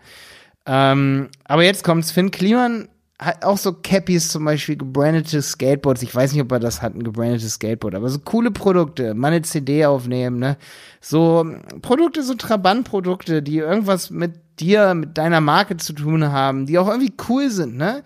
Ähm, 0.66 1.28
aber 1.44 1.64
jetzt 1.64 1.84
kommt's, 1.84 2.10
Finn 2.10 2.30
Kliman 2.30 2.88
hat 3.20 3.44
auch 3.44 3.58
so 3.58 3.72
Cappies 3.72 4.28
zum 4.28 4.44
Beispiel, 4.44 4.76
gebrandete 4.76 5.42
Skateboards. 5.42 6.02
Ich 6.02 6.14
weiß 6.14 6.32
nicht, 6.32 6.42
ob 6.42 6.52
er 6.52 6.60
das 6.60 6.80
hat, 6.80 6.94
ein 6.94 7.04
gebrandetes 7.04 7.54
Skateboard, 7.54 7.94
aber 7.94 8.08
so 8.08 8.18
coole 8.20 8.50
Produkte, 8.50 9.14
mal 9.14 9.28
eine 9.28 9.42
CD 9.42 9.84
aufnehmen, 9.84 10.38
ne? 10.38 10.56
So 11.00 11.46
Produkte, 11.82 12.22
so 12.22 12.34
Trabant-Produkte, 12.34 13.42
die 13.42 13.58
irgendwas 13.58 14.10
mit 14.10 14.34
dir, 14.60 14.94
mit 14.94 15.18
deiner 15.18 15.40
Marke 15.40 15.76
zu 15.76 15.92
tun 15.92 16.30
haben, 16.30 16.66
die 16.66 16.78
auch 16.78 16.88
irgendwie 16.88 17.14
cool 17.28 17.50
sind, 17.50 17.76
ne? 17.76 18.02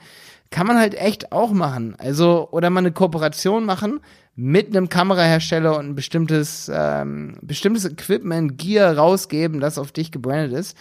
Kann 0.50 0.66
man 0.66 0.78
halt 0.78 0.94
echt 0.94 1.32
auch 1.32 1.52
machen. 1.52 1.94
Also, 1.98 2.48
oder 2.50 2.70
mal 2.70 2.80
eine 2.80 2.92
Kooperation 2.92 3.64
machen 3.66 4.00
mit 4.40 4.68
einem 4.68 4.88
Kamerahersteller 4.88 5.76
und 5.76 5.88
ein 5.88 5.94
bestimmtes, 5.96 6.70
ähm, 6.72 7.38
bestimmtes 7.42 7.84
Equipment, 7.84 8.56
Gear 8.56 8.96
rausgeben, 8.96 9.58
das 9.58 9.78
auf 9.78 9.90
dich 9.90 10.12
gebrandet 10.12 10.52
ist. 10.52 10.76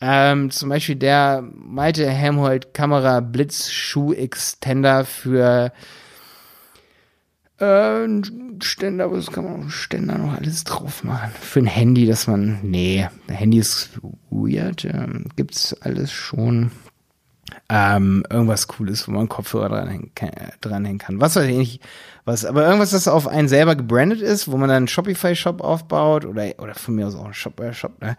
Ähm, 0.00 0.52
zum 0.52 0.68
Beispiel 0.68 0.94
der 0.94 1.42
Malte 1.52 2.08
Helmholt 2.08 2.74
Kamera 2.74 3.18
Blitzschuh 3.18 4.12
Extender 4.12 5.04
für 5.04 5.72
äh, 7.58 8.06
Ständer, 8.62 9.10
was 9.10 9.32
kann 9.32 9.44
man 9.46 9.70
Ständer 9.70 10.18
noch 10.18 10.34
alles 10.34 10.62
drauf 10.62 11.02
machen? 11.02 11.32
Für 11.40 11.58
ein 11.58 11.66
Handy, 11.66 12.06
dass 12.06 12.28
man, 12.28 12.60
nee, 12.62 13.08
Handy 13.26 13.58
ist 13.58 13.98
weird, 14.30 14.84
ähm, 14.84 15.26
gibt's 15.34 15.74
alles 15.82 16.12
schon. 16.12 16.70
Ähm, 17.74 18.22
irgendwas 18.28 18.68
Cooles, 18.68 19.08
wo 19.08 19.12
man 19.12 19.30
Kopfhörer 19.30 19.70
dranhängen, 19.70 20.10
dranhängen 20.60 20.98
kann. 20.98 21.22
Was 21.22 21.36
weiß 21.36 21.46
ich 21.46 21.56
nicht, 21.56 21.82
was, 22.26 22.44
aber 22.44 22.66
irgendwas, 22.66 22.90
das 22.90 23.08
auf 23.08 23.26
einen 23.26 23.48
selber 23.48 23.76
gebrandet 23.76 24.20
ist, 24.20 24.52
wo 24.52 24.58
man 24.58 24.68
dann 24.68 24.76
einen 24.76 24.88
Shopify-Shop 24.88 25.62
aufbaut 25.62 26.26
oder, 26.26 26.52
oder 26.58 26.74
von 26.74 26.94
mir 26.94 27.06
aus 27.06 27.14
auch 27.14 27.24
einen 27.24 27.32
Shop-Shop, 27.32 28.02
äh, 28.02 28.04
ne? 28.04 28.16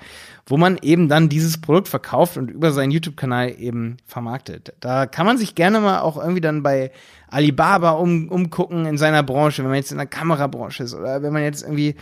wo 0.48 0.58
man 0.58 0.80
eben 0.82 1.08
dann 1.08 1.30
dieses 1.30 1.62
Produkt 1.62 1.88
verkauft 1.88 2.36
und 2.36 2.50
über 2.50 2.72
seinen 2.72 2.90
YouTube-Kanal 2.90 3.54
eben 3.60 3.98
vermarktet. 4.08 4.74
Da 4.80 5.06
kann 5.06 5.28
man 5.28 5.38
sich 5.38 5.54
gerne 5.54 5.80
mal 5.82 6.00
auch 6.00 6.18
irgendwie 6.18 6.42
dann 6.42 6.64
bei 6.64 6.92
Alibaba 7.28 7.92
um, 7.92 8.30
umgucken 8.30 8.88
in 8.88 8.98
seiner 8.98 9.22
Branche, 9.22 9.62
wenn 9.62 9.70
man 9.70 9.78
jetzt 9.78 9.92
in 9.92 10.00
der 10.00 10.08
Kamerabranche 10.08 10.82
ist 10.82 10.96
oder 10.96 11.22
wenn 11.22 11.32
man 11.32 11.44
jetzt 11.44 11.62
irgendwie, 11.62 11.94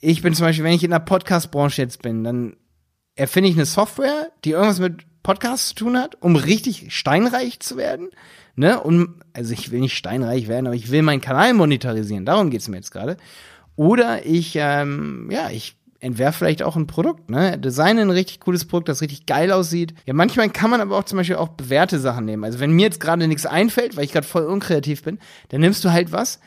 ich 0.00 0.22
bin 0.22 0.32
zum 0.32 0.46
Beispiel, 0.46 0.64
wenn 0.64 0.72
ich 0.72 0.84
in 0.84 0.90
der 0.90 1.00
Podcast-Branche 1.00 1.82
jetzt 1.82 2.00
bin, 2.00 2.24
dann 2.24 2.56
erfinde 3.14 3.50
ich 3.50 3.56
eine 3.56 3.66
Software, 3.66 4.30
die 4.46 4.52
irgendwas 4.52 4.80
mit 4.80 5.04
Podcasts 5.24 5.70
zu 5.70 5.74
tun 5.74 5.98
hat, 5.98 6.22
um 6.22 6.36
richtig 6.36 6.94
steinreich 6.94 7.58
zu 7.58 7.76
werden 7.76 8.10
ne? 8.56 8.80
Und 8.80 9.14
also 9.32 9.52
ich 9.52 9.70
will 9.70 9.80
nicht 9.80 9.96
steinreich 9.96 10.48
werden, 10.48 10.66
aber 10.66 10.76
ich 10.76 10.90
will 10.90 11.02
meinen 11.02 11.20
Kanal 11.20 11.54
monetarisieren. 11.54 12.24
Darum 12.24 12.50
geht's 12.50 12.68
mir 12.68 12.76
jetzt 12.76 12.90
gerade. 12.90 13.16
Oder 13.76 14.24
ich, 14.24 14.54
ähm, 14.56 15.28
ja, 15.30 15.50
ich 15.50 15.76
entwerfe 16.00 16.38
vielleicht 16.38 16.62
auch 16.62 16.76
ein 16.76 16.86
Produkt, 16.86 17.30
ne? 17.30 17.58
Designe 17.58 18.02
ein 18.02 18.10
richtig 18.10 18.40
cooles 18.40 18.66
Produkt, 18.66 18.88
das 18.88 19.00
richtig 19.00 19.26
geil 19.26 19.50
aussieht. 19.50 19.94
Ja, 20.06 20.14
manchmal 20.14 20.50
kann 20.50 20.70
man 20.70 20.80
aber 20.80 20.98
auch 20.98 21.04
zum 21.04 21.16
Beispiel 21.18 21.36
auch 21.36 21.48
bewährte 21.48 21.98
Sachen 21.98 22.24
nehmen. 22.24 22.44
Also 22.44 22.60
wenn 22.60 22.72
mir 22.72 22.82
jetzt 22.82 23.00
gerade 23.00 23.26
nichts 23.26 23.46
einfällt, 23.46 23.96
weil 23.96 24.04
ich 24.04 24.12
gerade 24.12 24.26
voll 24.26 24.44
unkreativ 24.44 25.02
bin, 25.02 25.18
dann 25.48 25.60
nimmst 25.60 25.84
du 25.84 25.92
halt 25.92 26.12
was, 26.12 26.40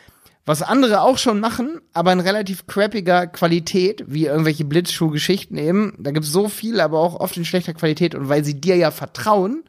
was 0.47 0.61
andere 0.61 1.01
auch 1.01 1.17
schon 1.17 1.41
machen, 1.41 1.81
aber 1.91 2.13
in 2.13 2.21
relativ 2.21 2.67
crappiger 2.67 3.27
Qualität, 3.27 4.05
wie 4.07 4.27
irgendwelche 4.27 4.63
Blitzschuh-Geschichten 4.63 5.57
eben. 5.57 5.93
Da 5.99 6.11
gibt's 6.11 6.31
so 6.31 6.47
viel, 6.47 6.79
aber 6.79 6.99
auch 6.99 7.19
oft 7.19 7.35
in 7.35 7.43
schlechter 7.43 7.73
Qualität. 7.73 8.15
Und 8.15 8.29
weil 8.29 8.45
sie 8.45 8.59
dir 8.59 8.77
ja 8.77 8.91
vertrauen, 8.91 9.65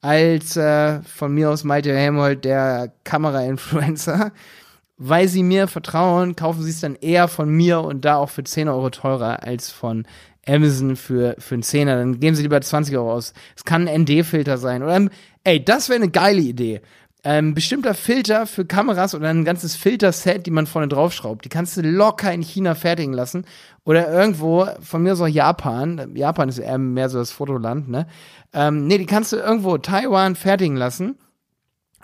als 0.00 0.56
äh, 0.56 1.02
von 1.02 1.34
mir 1.34 1.50
aus 1.50 1.64
Malte 1.64 1.92
Helmold, 1.92 2.44
der 2.44 2.92
Kamera-Influencer. 3.02 4.32
Weil 4.96 5.26
sie 5.26 5.42
mir 5.42 5.66
vertrauen, 5.66 6.36
kaufen 6.36 6.62
sie 6.62 6.70
es 6.70 6.80
dann 6.80 6.94
eher 6.94 7.26
von 7.26 7.48
mir 7.48 7.80
und 7.80 8.04
da 8.04 8.18
auch 8.18 8.30
für 8.30 8.44
10 8.44 8.68
Euro 8.68 8.90
teurer 8.90 9.42
als 9.42 9.68
von 9.68 10.06
Amazon 10.46 10.94
für, 10.94 11.34
für 11.40 11.56
einen 11.56 11.64
Zehner. 11.64 11.96
Dann 11.96 12.20
geben 12.20 12.36
sie 12.36 12.42
lieber 12.42 12.60
20 12.60 12.96
Euro 12.96 13.12
aus. 13.12 13.32
Es 13.56 13.64
kann 13.64 13.88
ein 13.88 14.02
ND-Filter 14.02 14.56
sein. 14.56 14.84
Oder, 14.84 15.08
ey, 15.42 15.64
das 15.64 15.88
wäre 15.88 15.96
eine 15.96 16.12
geile 16.12 16.42
Idee. 16.42 16.80
Ähm, 17.26 17.54
bestimmter 17.54 17.94
Filter 17.94 18.46
für 18.46 18.66
Kameras 18.66 19.14
oder 19.14 19.30
ein 19.30 19.46
ganzes 19.46 19.76
Filterset, 19.76 20.44
die 20.44 20.50
man 20.50 20.66
vorne 20.66 20.88
draufschraubt. 20.88 21.44
Die 21.44 21.48
kannst 21.48 21.74
du 21.76 21.80
locker 21.80 22.30
in 22.30 22.42
China 22.42 22.74
fertigen 22.74 23.14
lassen. 23.14 23.46
Oder 23.84 24.12
irgendwo, 24.12 24.68
von 24.80 25.02
mir 25.02 25.16
so 25.16 25.26
Japan. 25.26 26.14
Japan 26.14 26.50
ist 26.50 26.58
eher 26.58 26.76
mehr 26.76 27.08
so 27.08 27.18
das 27.18 27.30
Fotoland, 27.30 27.88
ne? 27.88 28.06
Ähm, 28.52 28.86
nee, 28.86 28.98
die 28.98 29.06
kannst 29.06 29.32
du 29.32 29.36
irgendwo 29.36 29.78
Taiwan 29.78 30.36
fertigen 30.36 30.76
lassen. 30.76 31.16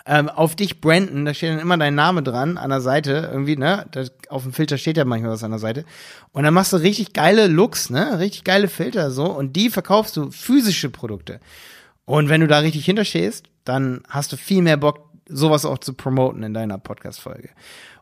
Ähm, 0.07 0.29
auf 0.29 0.55
dich 0.55 0.81
branden, 0.81 1.25
da 1.25 1.33
steht 1.35 1.51
dann 1.51 1.59
immer 1.59 1.77
dein 1.77 1.93
Name 1.93 2.23
dran 2.23 2.57
an 2.57 2.71
der 2.71 2.81
Seite, 2.81 3.29
irgendwie, 3.31 3.57
ne? 3.57 3.85
Das, 3.91 4.11
auf 4.29 4.41
dem 4.41 4.53
Filter 4.53 4.79
steht 4.79 4.97
ja 4.97 5.05
manchmal 5.05 5.31
was 5.31 5.43
an 5.43 5.51
der 5.51 5.59
Seite. 5.59 5.85
Und 6.31 6.43
dann 6.43 6.55
machst 6.55 6.73
du 6.73 6.77
richtig 6.77 7.13
geile 7.13 7.45
Looks, 7.45 7.91
ne? 7.91 8.17
Richtig 8.17 8.43
geile 8.43 8.67
Filter 8.67 9.11
so 9.11 9.25
und 9.25 9.55
die 9.55 9.69
verkaufst 9.69 10.17
du 10.17 10.31
physische 10.31 10.89
Produkte. 10.89 11.39
Und 12.05 12.29
wenn 12.29 12.41
du 12.41 12.47
da 12.47 12.59
richtig 12.59 12.85
hinterstehst, 12.85 13.45
dann 13.63 14.01
hast 14.09 14.33
du 14.33 14.37
viel 14.37 14.63
mehr 14.63 14.77
Bock, 14.77 15.10
sowas 15.31 15.65
auch 15.65 15.77
zu 15.77 15.93
promoten 15.93 16.43
in 16.43 16.53
deiner 16.53 16.77
Podcast-Folge. 16.77 17.49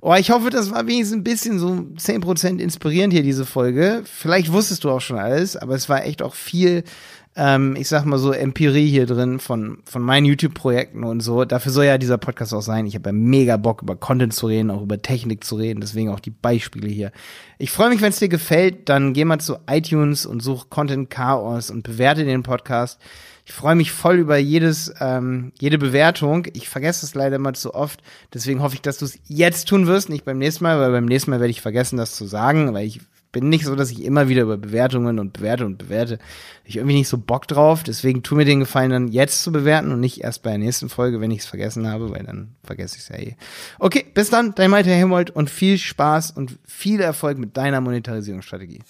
Oh, 0.02 0.14
ich 0.16 0.32
hoffe, 0.32 0.50
das 0.50 0.72
war 0.72 0.88
wenigstens 0.88 1.18
ein 1.18 1.24
bisschen 1.24 1.60
so 1.60 1.68
10% 1.68 2.60
inspirierend 2.60 3.14
hier, 3.14 3.24
diese 3.24 3.46
Folge. 3.46 4.02
Vielleicht 4.06 4.52
wusstest 4.52 4.84
du 4.84 4.92
auch 4.92 5.02
schon 5.02 5.18
alles, 5.18 5.58
aber 5.58 5.76
es 5.76 5.90
war 5.90 6.06
echt 6.06 6.22
auch 6.22 6.36
viel 6.36 6.84
ähm, 7.36 7.76
ich 7.78 7.88
sag 7.88 8.06
mal 8.06 8.18
so, 8.18 8.34
Empirie 8.34 8.90
hier 8.90 9.06
drin 9.06 9.40
von, 9.40 9.80
von 9.86 10.02
meinen 10.02 10.26
YouTube-Projekten 10.26 11.06
und 11.06 11.22
so. 11.22 11.46
Dafür 11.46 11.72
soll 11.72 11.86
ja 11.86 11.98
dieser 11.98 12.18
Podcast 12.18 12.54
auch 12.54 12.62
sein. 12.62 12.86
Ich 12.86 12.96
habe 12.96 13.10
ja 13.10 13.14
mega 13.14 13.56
Bock, 13.56 13.82
über 13.82 13.96
Content 13.96 14.34
zu 14.34 14.48
reden, 14.48 14.72
auch 14.72 14.82
über 14.82 15.02
Technik 15.02 15.46
zu 15.46 15.56
reden, 15.56 15.80
deswegen 15.80 16.10
auch 16.10 16.20
die 16.20 16.32
Beispiele 16.32 16.90
hier. 16.90 17.12
Ich 17.58 17.72
freue 17.72 17.90
mich, 17.90 18.02
wenn 18.02 18.10
es 18.10 18.20
dir 18.20 18.30
gefällt, 18.30 18.90
dann 18.90 19.14
geh 19.14 19.24
mal 19.24 19.40
zu 19.40 19.58
iTunes 19.70 20.26
und 20.26 20.42
such 20.42 20.70
Content 20.70 21.10
Chaos 21.10 21.70
und 21.70 21.84
bewerte 21.84 22.26
den 22.26 22.44
Podcast. 22.44 23.00
Ich 23.50 23.56
freue 23.56 23.74
mich 23.74 23.92
voll 23.92 24.18
über 24.18 24.38
jedes, 24.38 24.94
ähm, 25.00 25.54
jede 25.60 25.80
Bewertung. 25.80 26.46
Ich 26.54 26.70
vergesse 26.70 27.04
es 27.04 27.16
leider 27.16 27.38
immer 27.38 27.56
zu 27.56 27.74
oft. 27.74 28.04
Deswegen 28.32 28.62
hoffe 28.62 28.76
ich, 28.76 28.84
dass 28.84 29.00
du 29.00 29.06
es 29.06 29.18
jetzt 29.26 29.68
tun 29.68 29.88
wirst, 29.88 30.08
nicht 30.08 30.24
beim 30.24 30.38
nächsten 30.38 30.64
Mal, 30.64 30.80
weil 30.80 30.92
beim 30.92 31.08
nächsten 31.08 31.32
Mal 31.32 31.40
werde 31.40 31.50
ich 31.50 31.60
vergessen, 31.60 31.98
das 31.98 32.16
zu 32.16 32.28
sagen, 32.28 32.76
weil 32.76 32.86
ich 32.86 33.02
bin 33.32 33.50
nicht 33.50 33.66
so, 33.66 33.76
dass 33.76 33.90
ich 33.90 34.04
immer 34.04 34.30
wieder 34.30 34.44
über 34.44 34.58
Bewertungen 34.58 35.18
und 35.18 35.34
bewerte 35.34 35.66
und 35.66 35.80
bewerte. 35.80 36.20
Ich 36.64 36.76
irgendwie 36.76 36.98
nicht 36.98 37.08
so 37.08 37.18
Bock 37.18 37.48
drauf. 37.48 37.82
Deswegen 37.82 38.22
tu 38.22 38.36
mir 38.36 38.46
den 38.46 38.60
Gefallen 38.60 38.92
dann 38.92 39.08
jetzt 39.08 39.42
zu 39.42 39.52
bewerten 39.52 39.92
und 39.92 40.00
nicht 40.00 40.24
erst 40.24 40.44
bei 40.44 40.52
der 40.52 40.60
nächsten 40.60 40.88
Folge, 40.88 41.20
wenn 41.20 41.32
ich 41.32 41.40
es 41.40 41.46
vergessen 41.48 41.88
habe, 41.88 42.12
weil 42.12 42.24
dann 42.24 42.56
vergesse 42.64 42.98
ich 42.98 43.02
es 43.02 43.10
ja 43.10 43.16
eh. 43.16 43.36
Okay, 43.80 44.06
bis 44.14 44.30
dann, 44.30 44.54
dein 44.54 44.70
Malte 44.70 44.92
Helmold 44.92 45.32
und 45.32 45.50
viel 45.50 45.80
Spaß 45.80 46.30
und 46.32 46.60
viel 46.68 47.02
Erfolg 47.02 47.40
mit 47.40 47.58
deiner 47.58 47.82
Monetarisierungsstrategie. 47.82 48.82